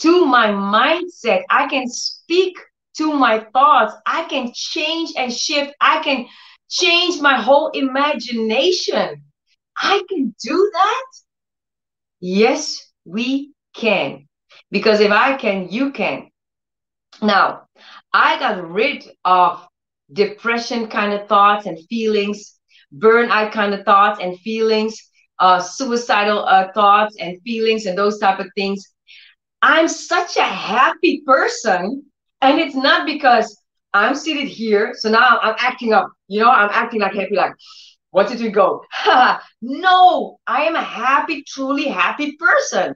[0.00, 1.42] to my mindset.
[1.50, 2.56] I can speak
[2.96, 3.94] to my thoughts.
[4.06, 5.72] I can change and shift.
[5.80, 6.26] I can
[6.68, 9.22] change my whole imagination.
[9.80, 11.04] I can do that.
[12.20, 14.26] Yes, we can.
[14.70, 16.28] Because if I can, you can.
[17.22, 17.68] Now,
[18.12, 19.66] I got rid of
[20.12, 22.58] depression kind of thoughts and feelings,
[22.96, 25.00] burnout kind of thoughts and feelings,
[25.38, 28.84] uh, suicidal uh, thoughts and feelings, and those type of things
[29.62, 32.04] I'm such a happy person.
[32.40, 33.60] And it's not because
[33.92, 34.94] I'm seated here.
[34.96, 37.52] So now I'm acting up, you know, I'm acting like happy, like,
[38.10, 38.84] what did we go?
[39.62, 42.94] no, I am a happy, truly happy person.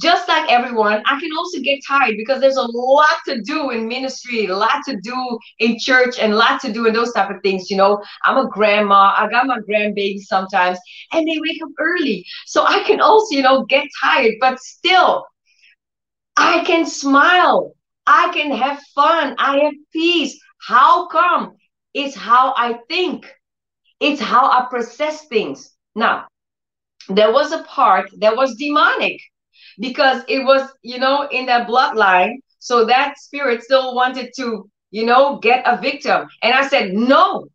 [0.00, 3.88] Just like everyone, I can also get tired because there's a lot to do in
[3.88, 7.30] ministry, a lot to do in church, and a lot to do in those type
[7.30, 7.68] of things.
[7.68, 10.78] You know, I'm a grandma, I got my grandbaby sometimes,
[11.12, 12.24] and they wake up early.
[12.46, 15.26] So I can also, you know, get tired, but still,
[16.36, 17.74] I can smile.
[18.06, 19.34] I can have fun.
[19.38, 20.38] I have peace.
[20.60, 21.56] How come?
[21.92, 23.26] It's how I think.
[23.98, 25.72] It's how I process things.
[25.96, 26.26] Now,
[27.08, 29.20] there was a part that was demonic
[29.78, 32.34] because it was, you know, in that bloodline.
[32.58, 36.26] So that spirit still wanted to, you know, get a victim.
[36.42, 37.46] And I said, no,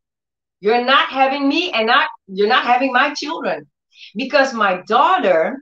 [0.59, 3.67] you're not having me and not you're not having my children.
[4.15, 5.61] Because my daughter,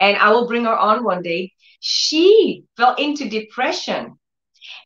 [0.00, 4.18] and I will bring her on one day, she fell into depression.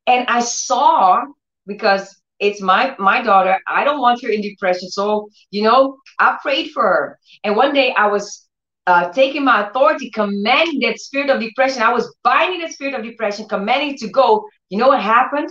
[0.07, 1.23] And I saw
[1.67, 4.89] because it's my my daughter, I don't want her in depression.
[4.91, 7.19] So, you know, I prayed for her.
[7.45, 8.46] And one day I was
[8.87, 11.83] uh, taking my authority, commanding that spirit of depression.
[11.83, 14.47] I was binding the spirit of depression, commanding to go.
[14.69, 15.51] You know what happened?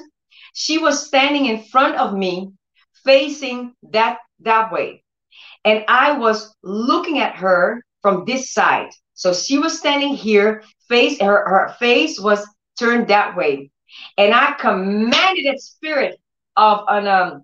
[0.54, 2.52] She was standing in front of me,
[3.04, 5.04] facing that that way.
[5.64, 8.90] And I was looking at her from this side.
[9.16, 12.46] So she was standing here, face her, her face was
[12.78, 13.72] turned that way.
[14.18, 16.20] And I commanded that spirit
[16.56, 17.44] of an um,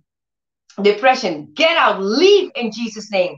[0.82, 3.38] depression, get out, leave in Jesus' name.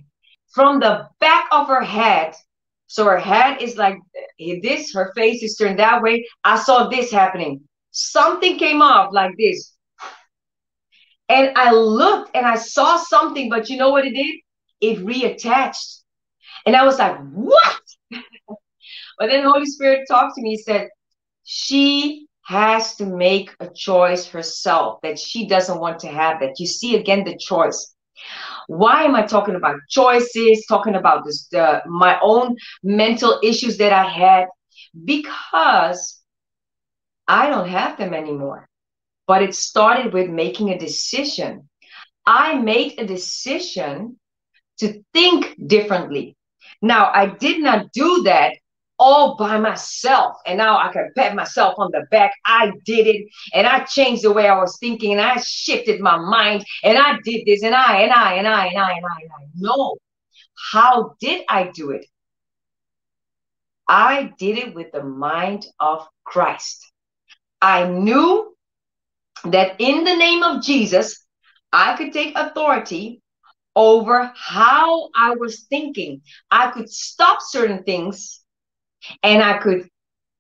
[0.54, 2.36] From the back of her head,
[2.88, 3.98] so her head is like
[4.38, 6.28] this, her face is turned that way.
[6.44, 7.62] I saw this happening.
[7.92, 9.74] Something came off like this.
[11.30, 14.36] And I looked and I saw something, but you know what it did?
[14.82, 16.02] It reattached.
[16.66, 17.82] And I was like, what?
[18.12, 20.90] but then Holy Spirit talked to me, he said,
[21.44, 26.60] she has to make a choice herself that she doesn't want to have that.
[26.60, 27.93] You see again the choice.
[28.68, 33.94] Why am I talking about choices, talking about this the my own mental issues that
[33.94, 34.48] I had?
[35.04, 36.22] Because
[37.28, 38.68] I don't have them anymore.
[39.28, 41.70] But it started with making a decision.
[42.26, 44.20] I made a decision
[44.80, 46.36] to think differently.
[46.82, 48.54] Now, I did not do that
[49.04, 50.38] all by myself.
[50.46, 52.32] And now I can pat myself on the back.
[52.46, 56.16] I did it and I changed the way I was thinking and I shifted my
[56.18, 59.18] mind and I did this and I and I and I and I and I
[59.22, 59.46] and I.
[59.56, 59.98] No.
[60.72, 62.06] How did I do it?
[63.90, 66.90] I did it with the mind of Christ.
[67.62, 68.56] I knew
[69.44, 71.26] that in the name of Jesus,
[71.74, 73.22] I could take authority
[73.76, 76.22] over how I was thinking.
[76.50, 78.43] I could stop certain things
[79.22, 79.88] and I could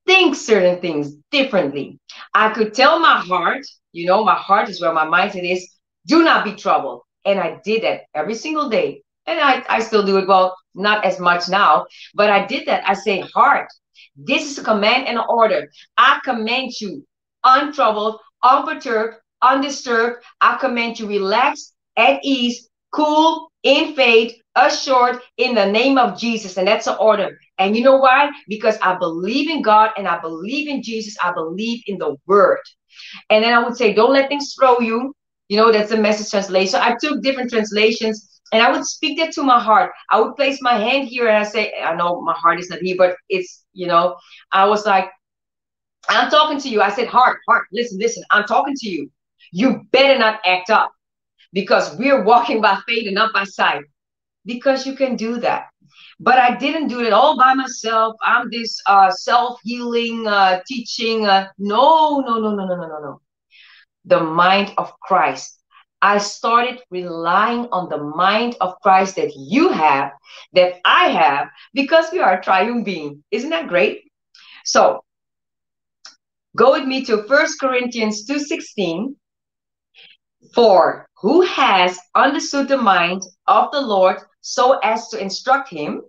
[0.05, 1.99] think certain things differently.
[2.33, 5.69] I could tell my heart, you know, my heart is where my mindset is,
[6.07, 7.01] do not be troubled.
[7.25, 9.01] And I did that every single day.
[9.25, 12.87] And I, I still do it well, not as much now, but I did that.
[12.87, 13.69] I say, heart,
[14.17, 15.71] this is a command and an order.
[15.97, 17.05] I command you
[17.43, 20.23] untroubled, unperturbed, undisturbed.
[20.41, 26.57] I command you relax, at ease, cool, in faith, assured in the name of Jesus.
[26.57, 27.39] And that's an order.
[27.59, 28.31] And you know why?
[28.47, 31.15] Because I believe in God and I believe in Jesus.
[31.23, 32.59] I believe in the word.
[33.29, 35.15] And then I would say, don't let things throw you.
[35.49, 36.71] You know, that's a message translation.
[36.71, 39.91] So I took different translations and I would speak that to my heart.
[40.09, 42.79] I would place my hand here and I say, I know my heart is not
[42.79, 44.15] here, but it's, you know,
[44.51, 45.09] I was like,
[46.09, 46.81] I'm talking to you.
[46.81, 49.11] I said, heart, heart, listen, listen, I'm talking to you.
[49.51, 50.91] You better not act up
[51.53, 53.83] because we're walking by faith and not by sight
[54.45, 55.67] because you can do that.
[56.19, 58.15] But I didn't do it all by myself.
[58.21, 61.25] I'm this uh, self-healing uh, teaching.
[61.25, 63.21] Uh, no, no, no, no, no, no, no, no.
[64.05, 65.59] The mind of Christ.
[66.01, 70.11] I started relying on the mind of Christ that you have,
[70.51, 73.23] that I have, because we are a triune being.
[73.31, 74.03] Isn't that great?
[74.65, 75.03] So
[76.57, 79.15] go with me to First Corinthians 2.16.
[80.53, 86.03] For who has understood the mind of the Lord so as to instruct him?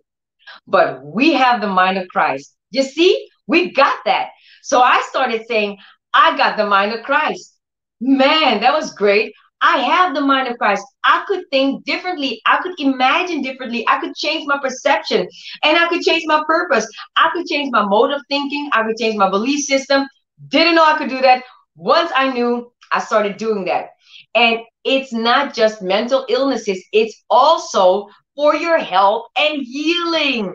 [0.66, 2.54] But we have the mind of Christ.
[2.70, 4.30] You see, we got that.
[4.62, 5.78] So I started saying,
[6.12, 7.58] I got the mind of Christ.
[8.00, 9.32] Man, that was great.
[9.60, 10.84] I have the mind of Christ.
[11.04, 12.42] I could think differently.
[12.44, 13.86] I could imagine differently.
[13.88, 15.26] I could change my perception
[15.62, 16.86] and I could change my purpose.
[17.16, 18.68] I could change my mode of thinking.
[18.74, 20.06] I could change my belief system.
[20.48, 21.44] Didn't know I could do that.
[21.76, 23.90] Once I knew, I started doing that.
[24.34, 30.54] And it's not just mental illnesses, it's also for your health and healing.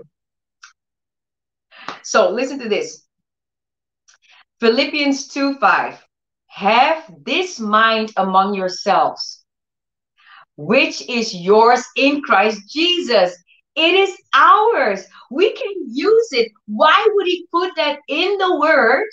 [2.03, 3.05] So listen to this.
[4.59, 6.05] Philippians 2 5.
[6.47, 9.45] Have this mind among yourselves,
[10.57, 13.35] which is yours in Christ Jesus.
[13.75, 15.05] It is ours.
[15.31, 16.51] We can use it.
[16.65, 19.05] Why would he put that in the word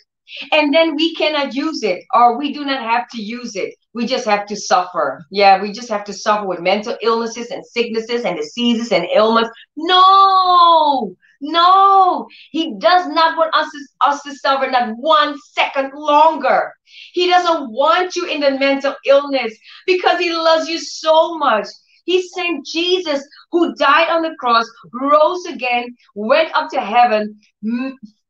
[0.51, 3.75] and then we cannot use it or we do not have to use it?
[3.97, 5.25] We just have to suffer.
[5.31, 9.49] Yeah, we just have to suffer with mental illnesses and sicknesses and diseases and ailments.
[9.75, 16.75] No, no, he does not want us to, us to suffer not one second longer.
[17.15, 19.57] He doesn't want you in the mental illness
[19.87, 21.67] because he loves you so much.
[22.05, 27.41] He sent Jesus, who died on the cross, rose again, went up to heaven,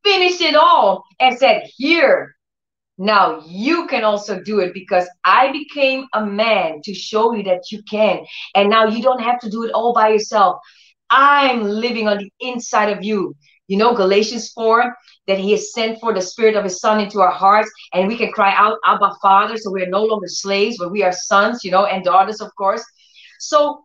[0.05, 2.36] finished it all, and said, Here,
[2.99, 7.71] now you can also do it because I became a man to show you that
[7.71, 8.25] you can.
[8.55, 10.59] And now you don't have to do it all by yourself.
[11.11, 13.35] I'm living on the inside of you.
[13.69, 14.95] You know, Galatians 4,
[15.27, 18.17] that he has sent for the spirit of his son into our hearts, and we
[18.17, 19.57] can cry out, Abba, Father.
[19.57, 22.85] So we're no longer slaves, but we are sons, you know, and daughters, of course.
[23.41, 23.83] So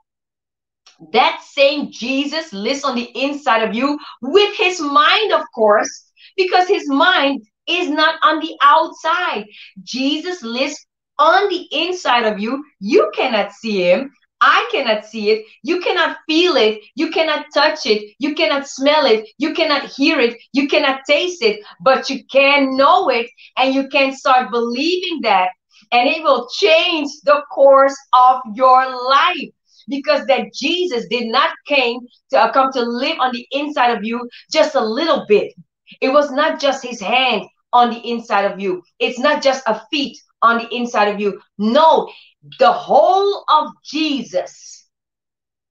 [1.11, 6.67] that same Jesus lives on the inside of you with his mind, of course, because
[6.67, 9.45] his mind is not on the outside.
[9.83, 10.85] Jesus lives
[11.19, 12.63] on the inside of you.
[12.79, 14.11] You cannot see him.
[14.41, 15.45] I cannot see it.
[15.61, 16.81] You cannot feel it.
[16.95, 18.15] You cannot touch it.
[18.17, 19.29] You cannot smell it.
[19.37, 20.37] You cannot hear it.
[20.51, 21.63] You cannot taste it.
[21.79, 25.49] But you can know it and you can start believing that.
[25.91, 29.49] And it will change the course of your life
[29.87, 31.99] because that Jesus did not came
[32.31, 35.53] to uh, come to live on the inside of you just a little bit.
[35.99, 38.83] It was not just his hand on the inside of you.
[38.99, 41.41] It's not just a feet on the inside of you.
[41.57, 42.11] No,
[42.59, 44.87] the whole of Jesus,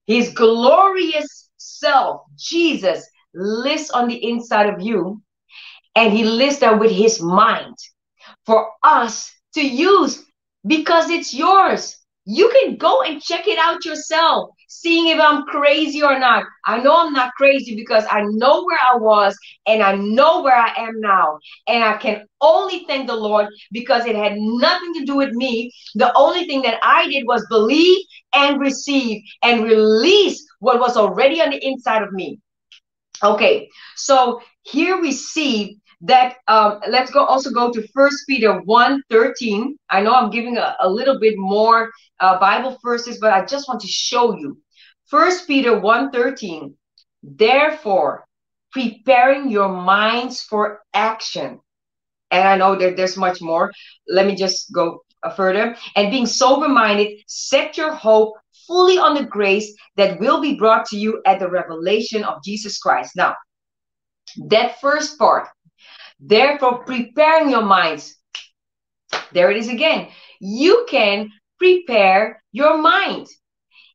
[0.07, 5.21] his glorious self, Jesus, lives on the inside of you.
[5.95, 7.75] And he lives there with his mind
[8.45, 10.23] for us to use
[10.65, 11.97] because it's yours.
[12.25, 16.45] You can go and check it out yourself seeing if I'm crazy or not.
[16.65, 20.55] I know I'm not crazy because I know where I was and I know where
[20.55, 21.39] I am now.
[21.67, 25.71] And I can only thank the Lord because it had nothing to do with me.
[25.95, 27.99] The only thing that I did was believe
[28.33, 32.39] and receive and release what was already on the inside of me.
[33.23, 39.03] Okay, so here we see that um, let's go also go to first peter 1
[39.09, 43.45] 13 i know i'm giving a, a little bit more uh, bible verses but i
[43.45, 44.57] just want to show you.
[45.05, 46.73] First peter 1 13
[47.23, 48.25] therefore
[48.71, 51.59] preparing your minds for action.
[52.31, 53.71] And i know that there's much more.
[54.07, 55.75] Let me just go uh, further.
[55.95, 58.33] And being sober minded set your hope
[58.65, 62.79] fully on the grace that will be brought to you at the revelation of jesus
[62.79, 63.11] christ.
[63.15, 63.35] Now
[64.47, 65.47] that first part
[66.21, 68.15] Therefore, preparing your minds.
[69.33, 70.09] There it is again.
[70.39, 73.27] You can prepare your mind.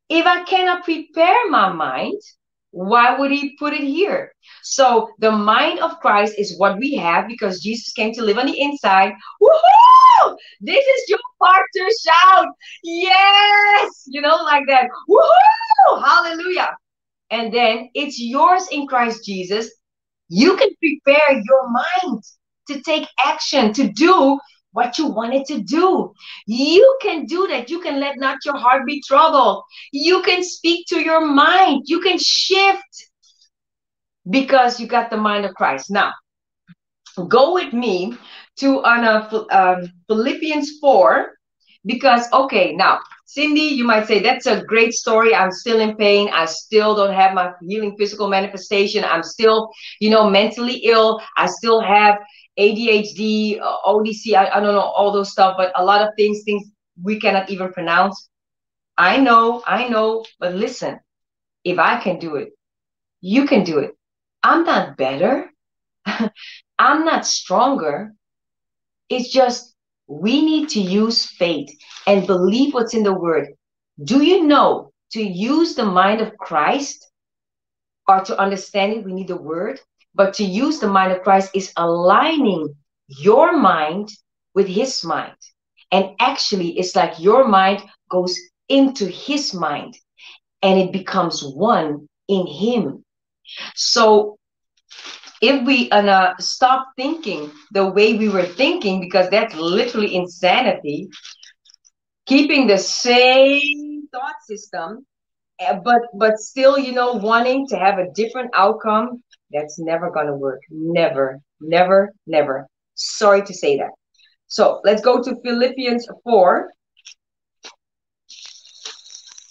[0.09, 2.19] If I cannot prepare my mind,
[2.71, 4.33] why would he put it here?
[4.61, 8.45] So the mind of Christ is what we have because Jesus came to live on
[8.45, 9.13] the inside.
[9.41, 10.35] Woohoo!
[10.61, 12.47] This is your part to shout.
[12.83, 14.03] Yes!
[14.07, 14.89] You know, like that.
[15.09, 16.03] Woohoo!
[16.03, 16.75] Hallelujah.
[17.31, 19.71] And then it's yours in Christ Jesus
[20.29, 22.23] You can prepare your mind
[22.67, 24.39] to take action, to do
[24.71, 26.13] what you wanted to do.
[26.45, 27.69] You can do that.
[27.69, 29.63] You can let not your heart be troubled.
[29.91, 31.83] You can speak to your mind.
[31.85, 33.09] You can shift
[34.29, 35.89] because you got the mind of Christ.
[35.89, 36.13] Now,
[37.27, 38.17] go with me
[38.57, 41.33] to on uh, um, Philippians 4
[41.85, 45.35] because okay now cindy you might say that's a great story.
[45.35, 46.29] I'm still in pain.
[46.33, 49.05] I still don't have my healing physical manifestation.
[49.05, 49.69] I'm still
[50.01, 51.21] you know mentally ill.
[51.37, 52.17] I still have
[52.59, 56.43] adhd uh, odc I, I don't know all those stuff but a lot of things
[56.45, 56.63] things
[57.03, 58.29] we cannot even pronounce.
[58.97, 60.99] I know i know but listen
[61.63, 62.49] if i can do it
[63.21, 63.91] you can do it.
[64.43, 65.51] I'm not better.
[66.79, 68.13] I'm not stronger.
[69.09, 69.75] It's just
[70.07, 71.69] we need to use faith
[72.05, 73.49] and believe what's in the word.
[74.03, 77.09] Do you know to use the mind of Christ
[78.07, 79.79] or to understand it, we need the word?
[80.15, 82.73] But to use the mind of Christ is aligning
[83.07, 84.09] your mind
[84.53, 85.35] with his mind.
[85.91, 88.37] And actually, it's like your mind goes
[88.69, 89.97] into his mind
[90.61, 93.03] and it becomes one in him.
[93.75, 94.36] So
[95.41, 101.09] if we uh, stop thinking the way we were thinking, because that's literally insanity,
[102.25, 105.05] keeping the same thought system,
[105.59, 109.21] eh, but but still, you know, wanting to have a different outcome,
[109.51, 110.61] that's never gonna work.
[110.69, 112.67] Never, never, never.
[112.95, 113.91] Sorry to say that.
[114.47, 116.69] So let's go to Philippians 4.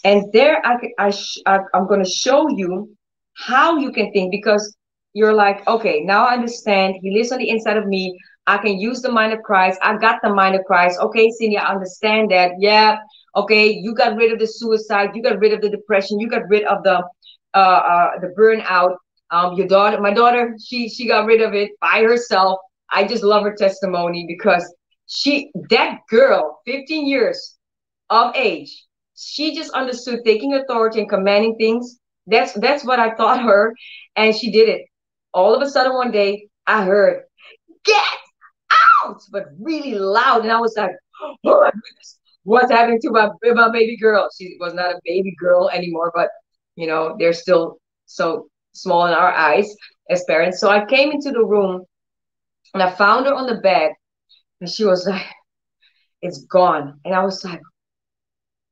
[0.05, 1.13] And there I, I,
[1.47, 2.95] I I'm going to show you
[3.37, 4.77] how you can think because
[5.17, 6.97] you're like, okay, now I understand.
[7.01, 8.19] He lives on the inside of me.
[8.47, 9.79] I can use the mind of Christ.
[9.83, 11.01] I got the mind of Christ.
[11.01, 12.51] Okay, Cindy, I understand that.
[12.59, 12.99] Yeah.
[13.35, 15.13] Okay, you got rid of the suicide.
[15.15, 16.21] You got rid of the depression.
[16.21, 17.03] You got rid of the
[17.55, 18.97] uh, uh the burnout.
[19.31, 22.59] Um, your daughter, my daughter, she she got rid of it by herself.
[22.93, 24.65] I just love her testimony because
[25.07, 27.57] she that girl, 15 years
[28.11, 28.85] of age,
[29.17, 31.99] she just understood taking authority and commanding things.
[32.27, 33.73] That's that's what I taught her,
[34.15, 34.83] and she did it
[35.37, 37.25] all of a sudden one day I heard,
[37.85, 38.05] get
[39.05, 40.43] out, but really loud.
[40.43, 44.29] And I was like, oh my goodness, what's happening to my, my baby girl?
[44.37, 46.31] She was not a baby girl anymore, but
[46.75, 49.75] you know, they're still so small in our eyes
[50.11, 50.59] as parents.
[50.59, 51.85] So I came into the room
[52.73, 53.93] and I found her on the bed
[54.61, 55.27] and she was like,
[56.23, 56.99] it's gone.
[57.05, 57.61] And I was like,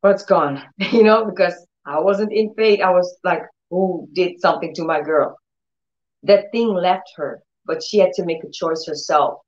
[0.01, 0.63] what's gone?
[0.79, 1.55] you know, because
[1.85, 2.81] I wasn't in faith.
[2.81, 5.37] I was like, who did something to my girl?
[6.25, 9.41] That thing left her, but she had to make a choice herself.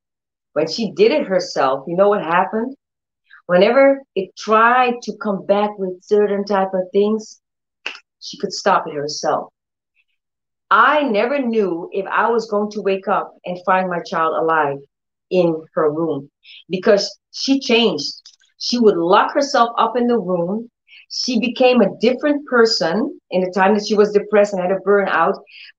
[0.52, 2.74] When she did it herself, you know what happened?
[3.46, 7.40] Whenever it tried to come back with certain type of things,
[8.20, 9.52] she could stop it herself.
[10.70, 14.78] I never knew if I was going to wake up and find my child alive
[15.30, 16.30] in her room
[16.68, 18.12] because she changed.
[18.58, 20.70] She would lock herself up in the room
[21.08, 24.80] she became a different person in the time that she was depressed and had a
[24.86, 25.34] burnout.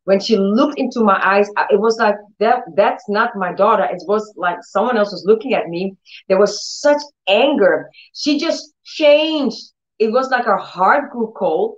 [0.05, 3.83] When she looked into my eyes, it was like that that's not my daughter.
[3.83, 5.95] It was like someone else was looking at me.
[6.27, 7.89] There was such anger.
[8.13, 9.73] She just changed.
[9.99, 11.75] It was like her heart grew cold.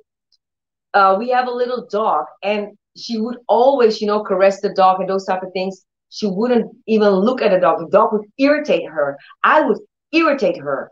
[0.94, 5.00] Uh, we have a little dog, and she would always, you know, caress the dog
[5.00, 5.86] and those type of things.
[6.10, 7.80] She wouldn't even look at the dog.
[7.80, 9.18] The dog would irritate her.
[9.44, 9.78] I would
[10.12, 10.92] irritate her.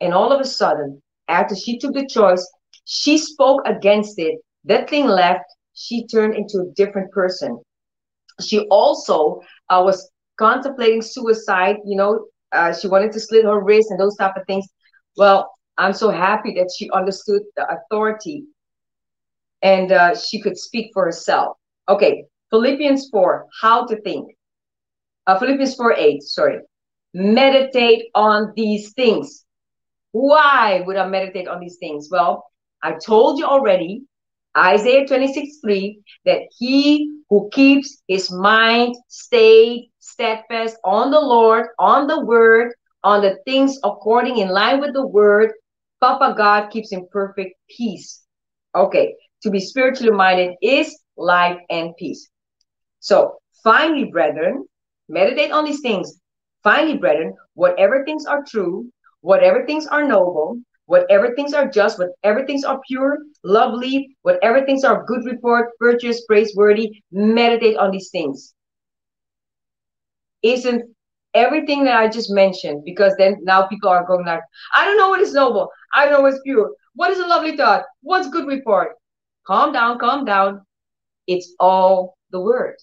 [0.00, 2.46] And all of a sudden, after she took the choice,
[2.84, 4.38] she spoke against it.
[4.64, 5.44] That thing left.
[5.74, 7.60] She turned into a different person.
[8.40, 11.76] She also uh, was contemplating suicide.
[11.84, 14.66] You know, uh, she wanted to slit her wrist and those type of things.
[15.16, 18.44] Well, I'm so happy that she understood the authority
[19.62, 21.56] and uh, she could speak for herself.
[21.88, 24.28] Okay, Philippians 4, how to think.
[25.26, 26.58] Uh, Philippians 4 8, sorry.
[27.14, 29.41] Meditate on these things.
[30.12, 32.08] Why would I meditate on these things?
[32.10, 32.44] Well,
[32.82, 34.02] I told you already,
[34.56, 42.06] Isaiah 26 3, that he who keeps his mind stayed, steadfast on the Lord, on
[42.06, 45.52] the word, on the things according in line with the word,
[46.00, 48.22] Papa God keeps in perfect peace.
[48.74, 52.28] Okay, to be spiritually minded is life and peace.
[53.00, 54.66] So, finally, brethren,
[55.08, 56.20] meditate on these things.
[56.62, 58.90] Finally, brethren, whatever things are true,
[59.22, 64.84] whatever things are noble, whatever things are just, whatever things are pure, lovely, whatever things
[64.84, 68.54] are good report, virtuous, praiseworthy, meditate on these things.
[70.42, 70.94] Isn't
[71.34, 74.42] everything that I just mentioned, because then now people are going like,
[74.74, 77.56] I don't know what is noble, I don't know what's pure, what is a lovely
[77.56, 78.96] thought, what's good report?
[79.46, 80.66] Calm down, calm down.
[81.26, 82.76] It's all the word.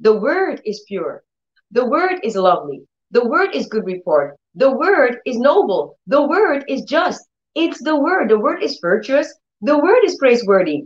[0.00, 1.22] The word is pure.
[1.70, 2.82] The word is lovely.
[3.12, 4.36] The word is good report.
[4.54, 5.98] The word is noble.
[6.06, 7.26] The word is just.
[7.54, 8.30] It's the word.
[8.30, 9.32] The word is virtuous.
[9.62, 10.84] The word is praiseworthy.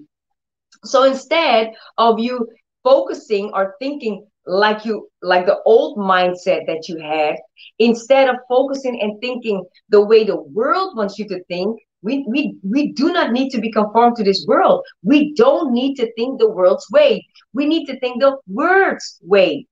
[0.84, 2.46] So instead of you
[2.82, 7.36] focusing or thinking like you like the old mindset that you had
[7.78, 12.54] instead of focusing and thinking the way the world wants you to think we we
[12.62, 16.38] we do not need to be conformed to this world we don't need to think
[16.38, 19.66] the world's way we need to think the word's way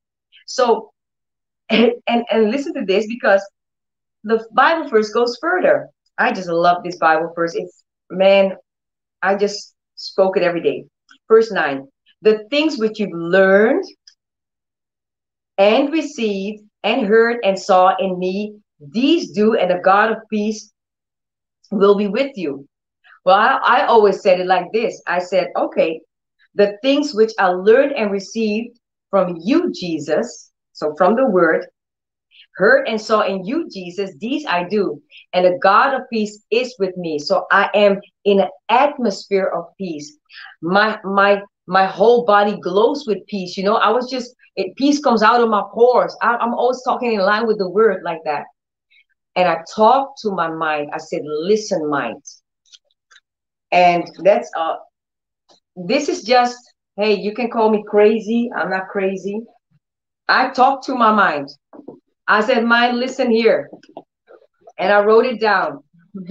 [0.47, 0.91] so
[1.69, 3.43] and and, and listen to this because
[4.25, 5.89] the bible verse goes further.
[6.19, 7.55] I just love this bible verse.
[7.55, 8.57] It's man
[9.23, 10.85] i just spoke it every day.
[11.29, 11.87] Verse 9
[12.23, 13.85] the things which you've learned
[15.59, 20.73] and received and heard and saw in me, these do, and the God of peace
[21.71, 22.67] will be with you.
[23.25, 25.01] Well, I, I always said it like this.
[25.07, 26.01] I said, okay,
[26.55, 28.79] the things which I learned and received
[29.11, 31.67] from you, Jesus, so from the word,
[32.55, 35.03] heard and saw in you, Jesus, these I do.
[35.33, 37.19] And the God of peace is with me.
[37.19, 40.17] So I am in an atmosphere of peace.
[40.61, 43.57] My my my whole body glows with peace.
[43.57, 46.17] You know, I was just it, peace comes out of my pores.
[46.21, 48.45] I, I'm always talking in line with the word like that.
[49.37, 50.91] And I talked to my mind.
[50.93, 52.23] I said, listen, mind.
[53.71, 54.77] And that's uh
[55.75, 56.59] this is just,
[56.97, 58.51] hey, you can call me crazy.
[58.55, 59.41] I'm not crazy.
[60.29, 61.49] I talked to my mind.
[62.27, 63.71] I said, mind, listen here.
[64.79, 65.83] And I wrote it down.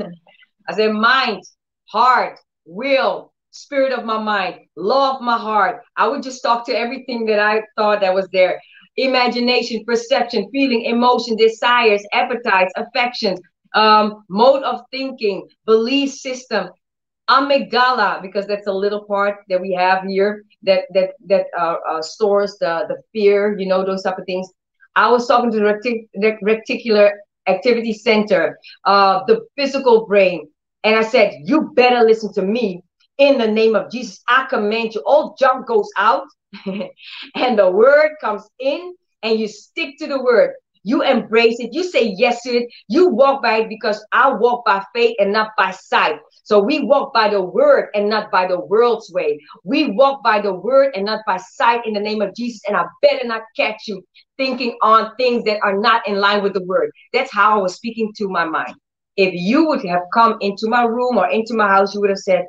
[0.69, 1.43] I said, mind,
[1.89, 5.81] heart, will, spirit of my mind, law of my heart.
[5.97, 8.61] I would just talk to everything that I thought that was there.
[8.97, 13.39] Imagination, perception, feeling, emotion, desires, appetites, affections,
[13.73, 16.69] um, mode of thinking, belief system,
[17.29, 22.01] amygdala, because that's a little part that we have here that that that uh, uh,
[22.01, 24.47] stores the the fear, you know, those type of things.
[24.95, 27.11] I was talking to the retic- reticular
[27.47, 30.47] activity center, uh, the physical brain,
[30.83, 32.83] and I said, "You better listen to me
[33.21, 35.01] in the name of Jesus, I command you.
[35.05, 36.25] All junk goes out
[36.65, 40.53] and the word comes in and you stick to the word.
[40.83, 41.73] You embrace it.
[41.73, 42.69] You say yes to it.
[42.87, 46.19] You walk by it because I walk by faith and not by sight.
[46.43, 49.39] So we walk by the word and not by the world's way.
[49.63, 52.61] We walk by the word and not by sight in the name of Jesus.
[52.67, 54.03] And I better not catch you
[54.37, 56.91] thinking on things that are not in line with the word.
[57.13, 58.73] That's how I was speaking to my mind.
[59.17, 62.17] If you would have come into my room or into my house, you would have
[62.17, 62.45] said,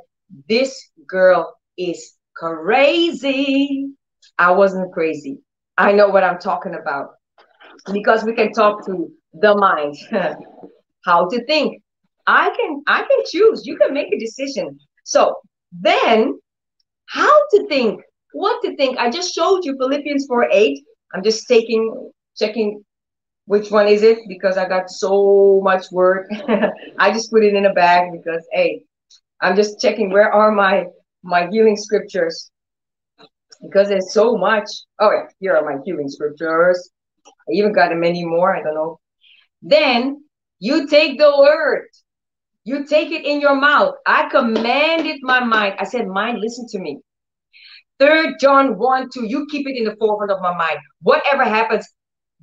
[0.48, 3.90] this girl is crazy.
[4.38, 5.38] I wasn't crazy.
[5.76, 7.10] I know what I'm talking about
[7.90, 9.96] because we can talk to the mind,
[11.04, 11.82] how to think.
[12.26, 13.66] I can I can choose.
[13.66, 14.78] You can make a decision.
[15.04, 15.36] So
[15.72, 16.38] then,
[17.08, 18.00] how to think,
[18.32, 18.98] what to think.
[18.98, 20.84] I just showed you Philippians 4 8.
[21.14, 22.84] I'm just taking checking
[23.46, 26.28] which one is it because I got so much work.
[26.98, 28.84] I just put it in a bag because hey,
[29.40, 30.86] I'm just checking where are my
[31.24, 32.50] my healing scriptures
[33.62, 34.68] because there's so much.
[35.00, 36.91] Oh yeah, here are my healing scriptures.
[37.26, 38.54] I even got many more.
[38.54, 39.00] I don't know.
[39.62, 40.24] Then
[40.58, 41.86] you take the word.
[42.64, 43.94] You take it in your mouth.
[44.06, 45.74] I commanded my mind.
[45.78, 47.00] I said, mind, listen to me.
[47.98, 50.78] Third John 1, 2, you keep it in the forefront of my mind.
[51.02, 51.88] Whatever happens,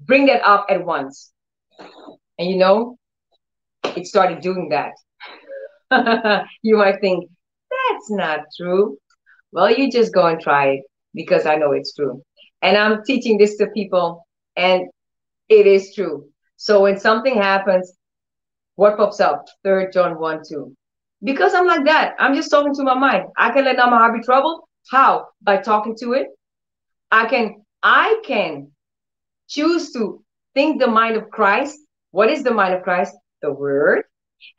[0.06, 1.32] bring that up at once.
[2.38, 2.98] And you know,
[3.84, 4.94] it started doing that.
[6.62, 7.30] you might think,
[7.70, 8.98] that's not true.
[9.52, 10.82] Well, you just go and try it
[11.14, 12.22] because I know it's true.
[12.62, 14.26] And I'm teaching this to people,
[14.60, 14.90] and
[15.48, 16.30] it is true.
[16.58, 17.94] So when something happens,
[18.76, 19.46] what pops up?
[19.64, 20.76] Third John 1 2.
[21.24, 22.16] Because I'm like that.
[22.20, 23.26] I'm just talking to my mind.
[23.38, 24.62] I can let down my heart be troubled.
[24.92, 25.28] How?
[25.42, 26.28] By talking to it.
[27.12, 28.72] I can I can
[29.48, 31.80] choose to think the mind of Christ.
[32.12, 33.16] What is the mind of Christ?
[33.42, 34.04] The word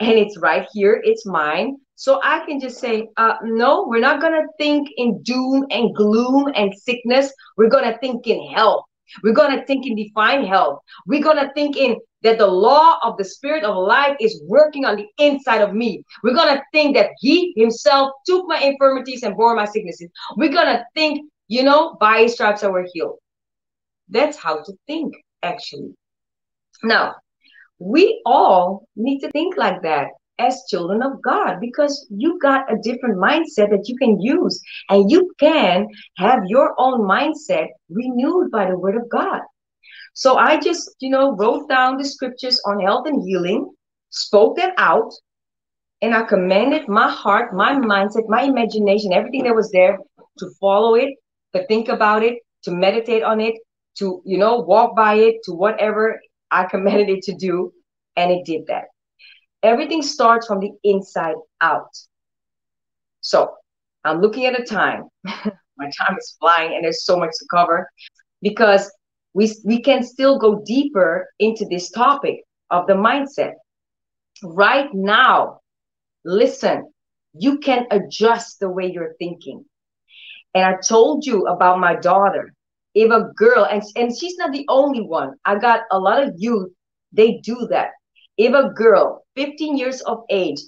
[0.01, 1.77] and it's right here, it's mine.
[1.97, 5.95] So I can just say, uh, no, we're not going to think in doom and
[5.95, 7.33] gloom and sickness.
[7.57, 8.85] We're going to think in health.
[9.23, 10.81] We're going to think in divine health.
[11.07, 14.85] We're going to think in that the law of the spirit of life is working
[14.85, 16.05] on the inside of me.
[16.23, 20.11] We're going to think that he himself took my infirmities and bore my sicknesses.
[20.37, 23.19] We're going to think, you know, by his stripes I were healed.
[24.09, 25.95] That's how to think, actually.
[26.83, 27.15] Now,
[27.79, 30.09] we all need to think like that
[30.41, 35.11] as children of God because you got a different mindset that you can use and
[35.11, 35.87] you can
[36.17, 39.41] have your own mindset renewed by the word of God.
[40.15, 43.71] So I just, you know, wrote down the scriptures on health and healing,
[44.11, 45.13] spoke that out,
[46.03, 49.99] and I commanded my heart, my mindset, my imagination, everything that was there
[50.39, 51.11] to follow it,
[51.55, 53.55] to think about it, to meditate on it,
[53.99, 56.21] to, you know, walk by it, to whatever
[56.51, 57.73] I commanded it to do.
[58.17, 58.85] And it did that.
[59.63, 61.91] Everything starts from the inside out.
[63.21, 63.55] So
[64.05, 65.09] I'm looking at a time.
[65.25, 67.91] My time is flying and there's so much to cover
[68.43, 68.91] because
[69.35, 73.55] we, we can still go deeper into this topic of the mindset.
[74.43, 75.61] Right now,
[76.25, 76.93] listen,
[77.35, 79.65] you can adjust the way you're thinking.
[80.55, 82.53] And I told you about my daughter.
[82.95, 86.35] If a girl, and, and she's not the only one, I got a lot of
[86.37, 86.71] youth,
[87.13, 87.91] they do that.
[88.37, 90.61] If a girl, 15 years of age,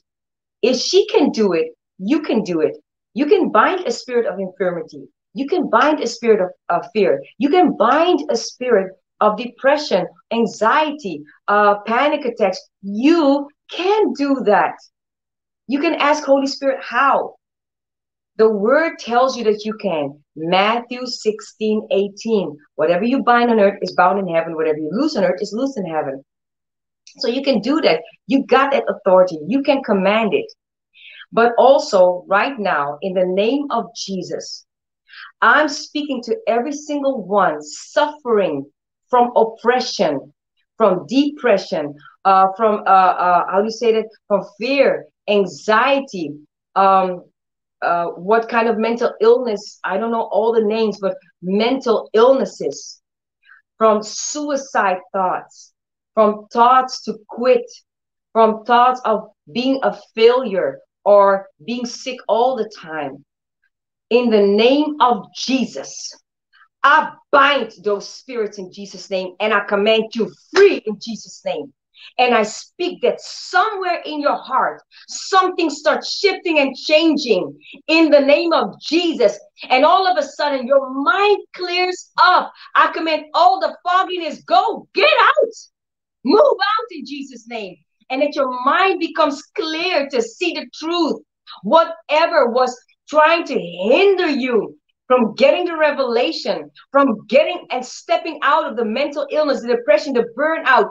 [0.63, 2.77] if she can do it, you can do it.
[3.15, 5.09] You can bind a spirit of infirmity.
[5.35, 7.23] You can bind a spirit of, of fear.
[7.39, 12.61] You can bind a spirit of depression, anxiety, uh, panic attacks.
[12.83, 14.75] You can do that.
[15.69, 17.37] You can ask Holy Spirit how.
[18.37, 20.19] The word tells you that you can.
[20.37, 22.57] Matthew 16, 18.
[22.77, 24.57] Whatever you bind on earth is bound in heaven.
[24.57, 26.25] Whatever you loose on earth is loose in heaven.
[27.19, 28.01] So you can do that.
[28.27, 29.39] You got that authority.
[29.47, 30.47] You can command it.
[31.33, 34.67] But also, right now, in the name of Jesus,
[35.41, 38.67] I'm speaking to every single one suffering
[39.09, 40.33] from oppression,
[40.77, 41.95] from depression,
[42.25, 44.09] uh, from uh, uh, how do you say that?
[44.29, 46.31] From fear, anxiety,
[46.77, 47.25] um,
[47.83, 49.81] uh, what kind of mental illness?
[49.85, 53.01] I don't know all the names, but mental illnesses,
[53.77, 55.72] from suicide thoughts,
[56.15, 57.65] from thoughts to quit,
[58.33, 63.25] from thoughts of being a failure or being sick all the time.
[64.11, 66.15] In the name of Jesus,
[66.83, 71.73] I bind those spirits in Jesus' name and I command you free in Jesus' name.
[72.19, 77.57] And I speak that somewhere in your heart, something starts shifting and changing
[77.87, 79.39] in the name of Jesus.
[79.71, 82.53] And all of a sudden, your mind clears up.
[82.75, 85.53] I command all the fogginess go, get out,
[86.25, 87.77] move out in Jesus' name.
[88.11, 91.21] And that your mind becomes clear to see the truth.
[91.63, 98.71] Whatever was trying to hinder you from getting the revelation, from getting and stepping out
[98.71, 100.89] of the mental illness, the depression, the burnout,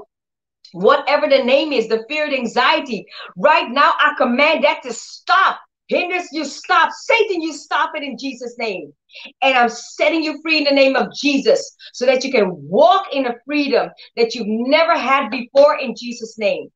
[0.73, 3.05] whatever the name is, the fear, the anxiety.
[3.35, 5.59] Right now, I command that to stop.
[5.91, 6.89] Hinders you stop.
[6.93, 8.93] Satan, you stop it in Jesus' name.
[9.41, 13.07] And I'm setting you free in the name of Jesus so that you can walk
[13.11, 16.69] in a freedom that you've never had before in Jesus' name.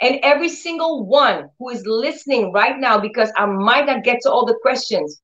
[0.00, 4.32] And every single one who is listening right now, because I might not get to
[4.32, 5.20] all the questions,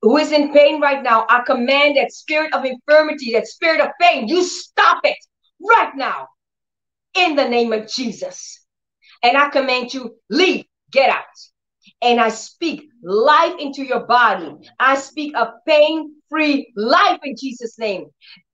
[0.00, 3.90] who is in pain right now, I command that spirit of infirmity, that spirit of
[4.00, 5.18] pain, you stop it
[5.60, 6.28] right now
[7.14, 8.64] in the name of Jesus.
[9.22, 11.24] And I command you, leave, get out.
[12.00, 14.54] And I speak life into your body.
[14.78, 18.06] I speak a pain free life in Jesus' name.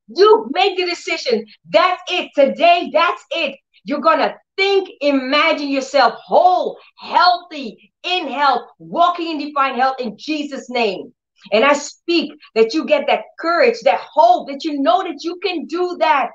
[0.09, 1.45] You make the decision.
[1.69, 2.31] That's it.
[2.35, 3.57] Today, that's it.
[3.85, 10.17] You're going to think, imagine yourself whole, healthy, in health, walking in divine health in
[10.19, 11.13] Jesus' name.
[11.53, 15.39] And I speak that you get that courage, that hope, that you know that you
[15.43, 16.31] can do that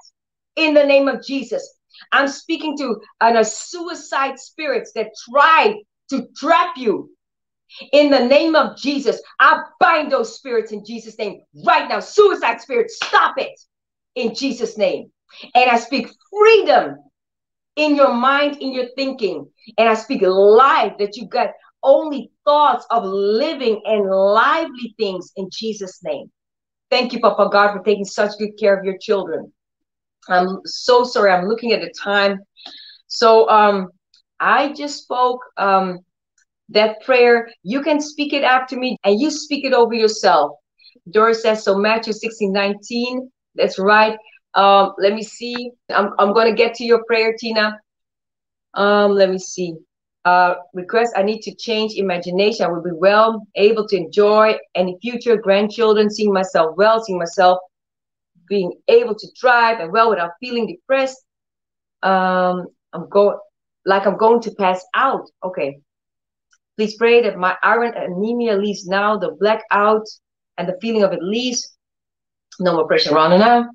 [0.56, 1.78] in the name of Jesus.
[2.12, 5.76] I'm speaking to a suicide spirits that try
[6.14, 7.10] to trap you.
[7.92, 12.00] In the name of Jesus, I bind those spirits in Jesus' name right now.
[12.00, 13.60] Suicide spirits, stop it
[14.16, 15.12] in Jesus' name.
[15.56, 16.98] And I speak freedom
[17.76, 19.50] in your mind, in your thinking.
[19.78, 21.50] And I speak life that you got
[21.82, 26.32] only thoughts of living and lively things in Jesus' name.
[26.92, 29.52] Thank you, Papa God, for taking such good care of your children.
[30.30, 31.32] I'm so sorry.
[31.32, 32.40] I'm looking at the time.
[33.08, 33.90] So um,
[34.40, 36.00] I just spoke um,
[36.70, 37.50] that prayer.
[37.64, 40.52] You can speak it after me and you speak it over yourself.
[41.12, 43.32] Doris says, so Matthew 16, 19.
[43.56, 44.18] That's right.
[44.54, 45.72] Um, let me see.
[45.90, 47.80] I'm, I'm going to get to your prayer, Tina.
[48.74, 49.76] Um, let me see.
[50.26, 52.66] Uh, request I need to change imagination.
[52.66, 57.60] I will be well able to enjoy any future grandchildren, seeing myself well, seeing myself
[58.48, 61.24] being able to drive and well without feeling depressed.
[62.04, 63.38] Um, I'm going
[63.86, 65.30] like I'm going to pass out.
[65.44, 65.80] Okay.
[66.78, 70.06] Please pray that my iron anemia leaves now, the blackout
[70.58, 71.76] and the feeling of it leaves.
[72.60, 73.70] No more pressure now.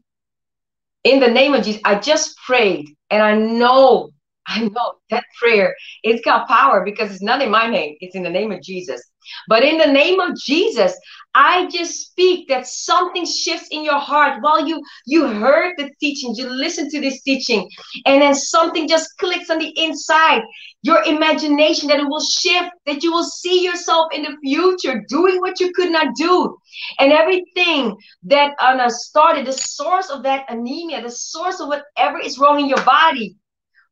[1.04, 4.10] In the name of Jesus, I just prayed and I know
[4.50, 8.22] I know that prayer, it's got power because it's not in my name, it's in
[8.22, 9.02] the name of Jesus.
[9.46, 10.98] But in the name of Jesus,
[11.34, 16.34] I just speak that something shifts in your heart while you you heard the teaching,
[16.34, 17.68] you listen to this teaching,
[18.06, 20.42] and then something just clicks on the inside.
[20.82, 25.40] Your imagination that it will shift, that you will see yourself in the future doing
[25.40, 26.56] what you could not do,
[26.98, 32.38] and everything that Anna started, the source of that anemia, the source of whatever is
[32.38, 33.36] wrong in your body,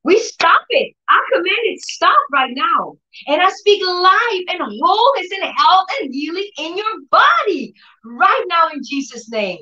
[0.07, 0.94] we stop it.
[1.09, 2.96] I command it stop right now.
[3.26, 8.68] And I speak life and wholeness and health and healing in your body right now
[8.72, 9.59] in Jesus' name.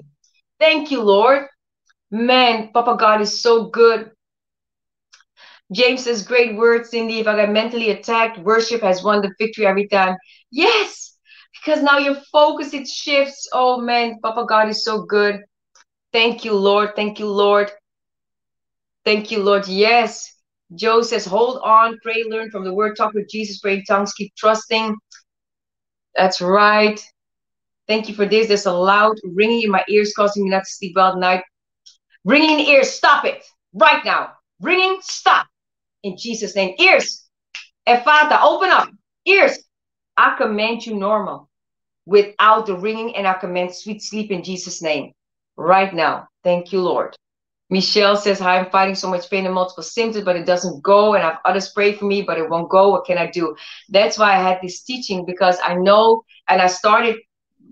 [0.61, 1.47] Thank you, Lord.
[2.11, 4.11] Man, Papa God is so good.
[5.73, 7.21] James says, Great words, Cindy.
[7.21, 10.15] If I got mentally attacked, worship has won the victory every time.
[10.51, 11.17] Yes,
[11.55, 13.49] because now your focus it shifts.
[13.55, 15.41] Oh man, Papa God is so good.
[16.13, 16.95] Thank you, Lord.
[16.95, 17.73] Thank you, Lord.
[19.07, 19.67] Thank you, Lord.
[19.69, 20.34] Yes.
[20.75, 24.13] Joe says, hold on, pray, learn from the word, talk with Jesus, pray in tongues,
[24.13, 24.97] keep trusting.
[26.17, 27.01] That's right.
[27.87, 28.49] Thank you for this.
[28.49, 31.45] There's a loud ringing in my ears, causing me not to sleep well at night.
[32.25, 33.45] Ringing in ears, stop it
[33.75, 34.33] right now.
[34.61, 35.47] Ringing, stop.
[36.03, 36.75] In Jesus' name.
[36.79, 37.29] Ears,
[37.87, 38.89] Ephphatha, open up.
[39.27, 39.59] Ears,
[40.17, 41.49] I command you normal
[42.07, 45.13] without the ringing, and I command sweet sleep in Jesus' name
[45.57, 46.29] right now.
[46.43, 47.17] Thank you, Lord.
[47.71, 51.15] Michelle says, Hi, I'm fighting so much pain and multiple symptoms, but it doesn't go.
[51.15, 52.91] And I've others pray for me, but it won't go.
[52.91, 53.57] What can I do?
[53.89, 57.17] That's why I had this teaching because I know, and I started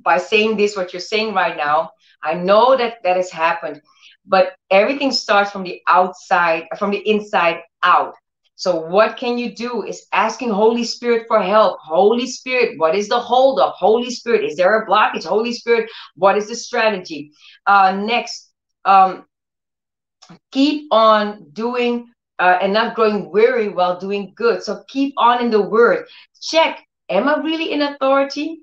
[0.03, 1.91] by saying this, what you're saying right now.
[2.23, 3.81] I know that that has happened,
[4.27, 8.15] but everything starts from the outside, from the inside out.
[8.55, 11.81] So what can you do is asking Holy Spirit for help.
[11.81, 13.75] Holy Spirit, what is the holdup?
[13.77, 15.25] Holy Spirit, is there a blockage?
[15.25, 17.33] Holy Spirit, what is the strategy?
[17.67, 18.53] Uh, next,
[18.85, 19.25] um,
[20.51, 24.63] keep on doing uh, and not growing weary while doing good.
[24.63, 26.07] So keep on in the word.
[26.41, 28.63] Check, am I really in authority?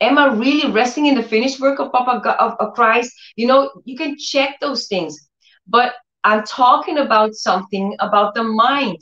[0.00, 3.12] Am I really resting in the finished work of Papa God, of, of Christ?
[3.36, 5.28] You know, you can check those things.
[5.66, 5.94] But
[6.24, 8.98] I'm talking about something about the mind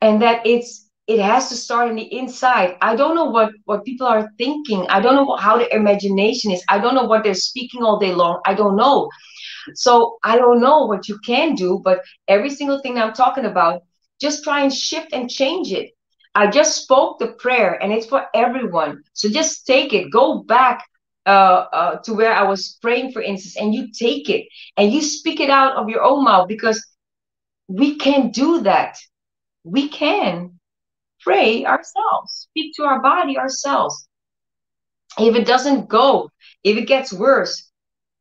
[0.00, 3.84] and that it's it has to start in the inside i don't know what what
[3.84, 7.24] people are thinking i don't know what, how their imagination is i don't know what
[7.24, 9.08] they're speaking all day long i don't know
[9.76, 13.82] so I don't know what you can do, but every single thing I'm talking about,
[14.20, 15.90] just try and shift and change it.
[16.34, 19.02] I just spoke the prayer and it's for everyone.
[19.14, 20.86] So just take it, go back
[21.26, 24.46] uh, uh, to where I was praying, for instance, and you take it
[24.76, 26.84] and you speak it out of your own mouth because
[27.68, 28.96] we can do that.
[29.64, 30.58] We can
[31.20, 34.08] pray ourselves, speak to our body ourselves.
[35.18, 36.30] If it doesn't go,
[36.64, 37.69] if it gets worse,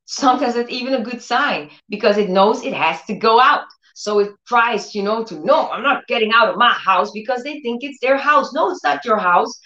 [0.09, 3.65] sometimes that's even a good sign because it knows it has to go out.
[3.93, 7.43] So it tries, you know, to no, I'm not getting out of my house because
[7.43, 8.51] they think it's their house.
[8.53, 9.59] No, it's not your house.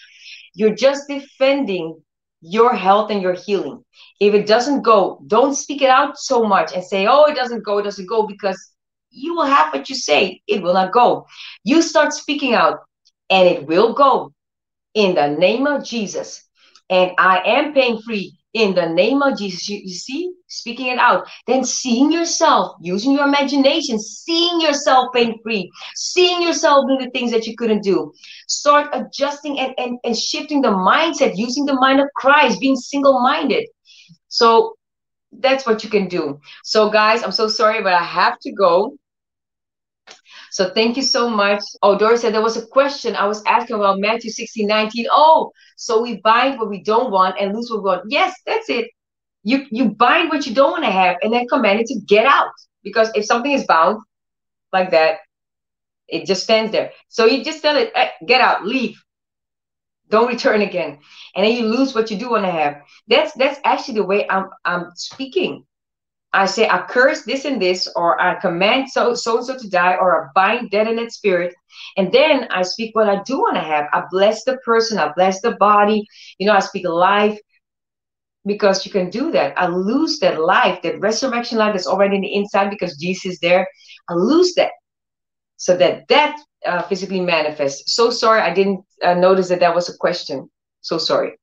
[0.54, 1.98] You're just defending
[2.42, 3.82] your health and your healing.
[4.20, 7.64] If it doesn't go, don't speak it out so much and say, oh, it doesn't
[7.64, 8.58] go, it doesn't go, because
[9.10, 10.42] you will have what you say.
[10.46, 11.26] It will not go.
[11.62, 12.80] You start speaking out
[13.30, 14.32] and it will go
[14.92, 16.42] in the name of Jesus.
[16.90, 19.68] And I am pain free in the name of Jesus.
[19.68, 25.38] You, you, see, speaking it out, then seeing yourself, using your imagination, seeing yourself pain
[25.42, 28.12] free, seeing yourself doing the things that you couldn't do.
[28.48, 33.20] Start adjusting and, and, and shifting the mindset, using the mind of Christ, being single
[33.20, 33.66] minded.
[34.28, 34.74] So
[35.32, 36.40] that's what you can do.
[36.62, 38.96] So, guys, I'm so sorry, but I have to go.
[40.54, 41.64] So thank you so much.
[41.82, 45.06] Oh, Doris said there was a question I was asking about Matthew 16, 19.
[45.10, 48.02] Oh, so we bind what we don't want and loose what we want.
[48.08, 48.86] Yes, that's it.
[49.42, 52.24] You you bind what you don't want to have and then command it to get
[52.24, 52.52] out.
[52.84, 54.00] Because if something is bound
[54.72, 55.16] like that,
[56.06, 56.92] it just stands there.
[57.08, 59.02] So you just tell it, hey, get out, leave.
[60.08, 61.00] Don't return again.
[61.34, 62.76] And then you lose what you do want to have.
[63.08, 65.66] That's that's actually the way I'm I'm speaking.
[66.34, 69.68] I say, I curse this and this, or I command so so and so to
[69.70, 71.54] die, or I bind dead in its spirit.
[71.96, 73.86] And then I speak what I do want to have.
[73.92, 76.06] I bless the person, I bless the body.
[76.38, 77.38] You know, I speak life
[78.44, 79.58] because you can do that.
[79.58, 83.38] I lose that life, that resurrection life that's already in the inside because Jesus is
[83.40, 83.66] there.
[84.08, 84.72] I lose that
[85.56, 87.94] so that that uh, physically manifests.
[87.94, 90.50] So sorry, I didn't uh, notice that that was a question.
[90.80, 91.38] So sorry.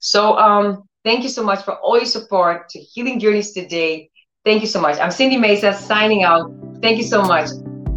[0.00, 4.10] So um, thank you so much for all your support to Healing Journeys today.
[4.44, 4.98] Thank you so much.
[4.98, 6.52] I'm Cindy Mezas signing out.
[6.82, 7.48] Thank you so much.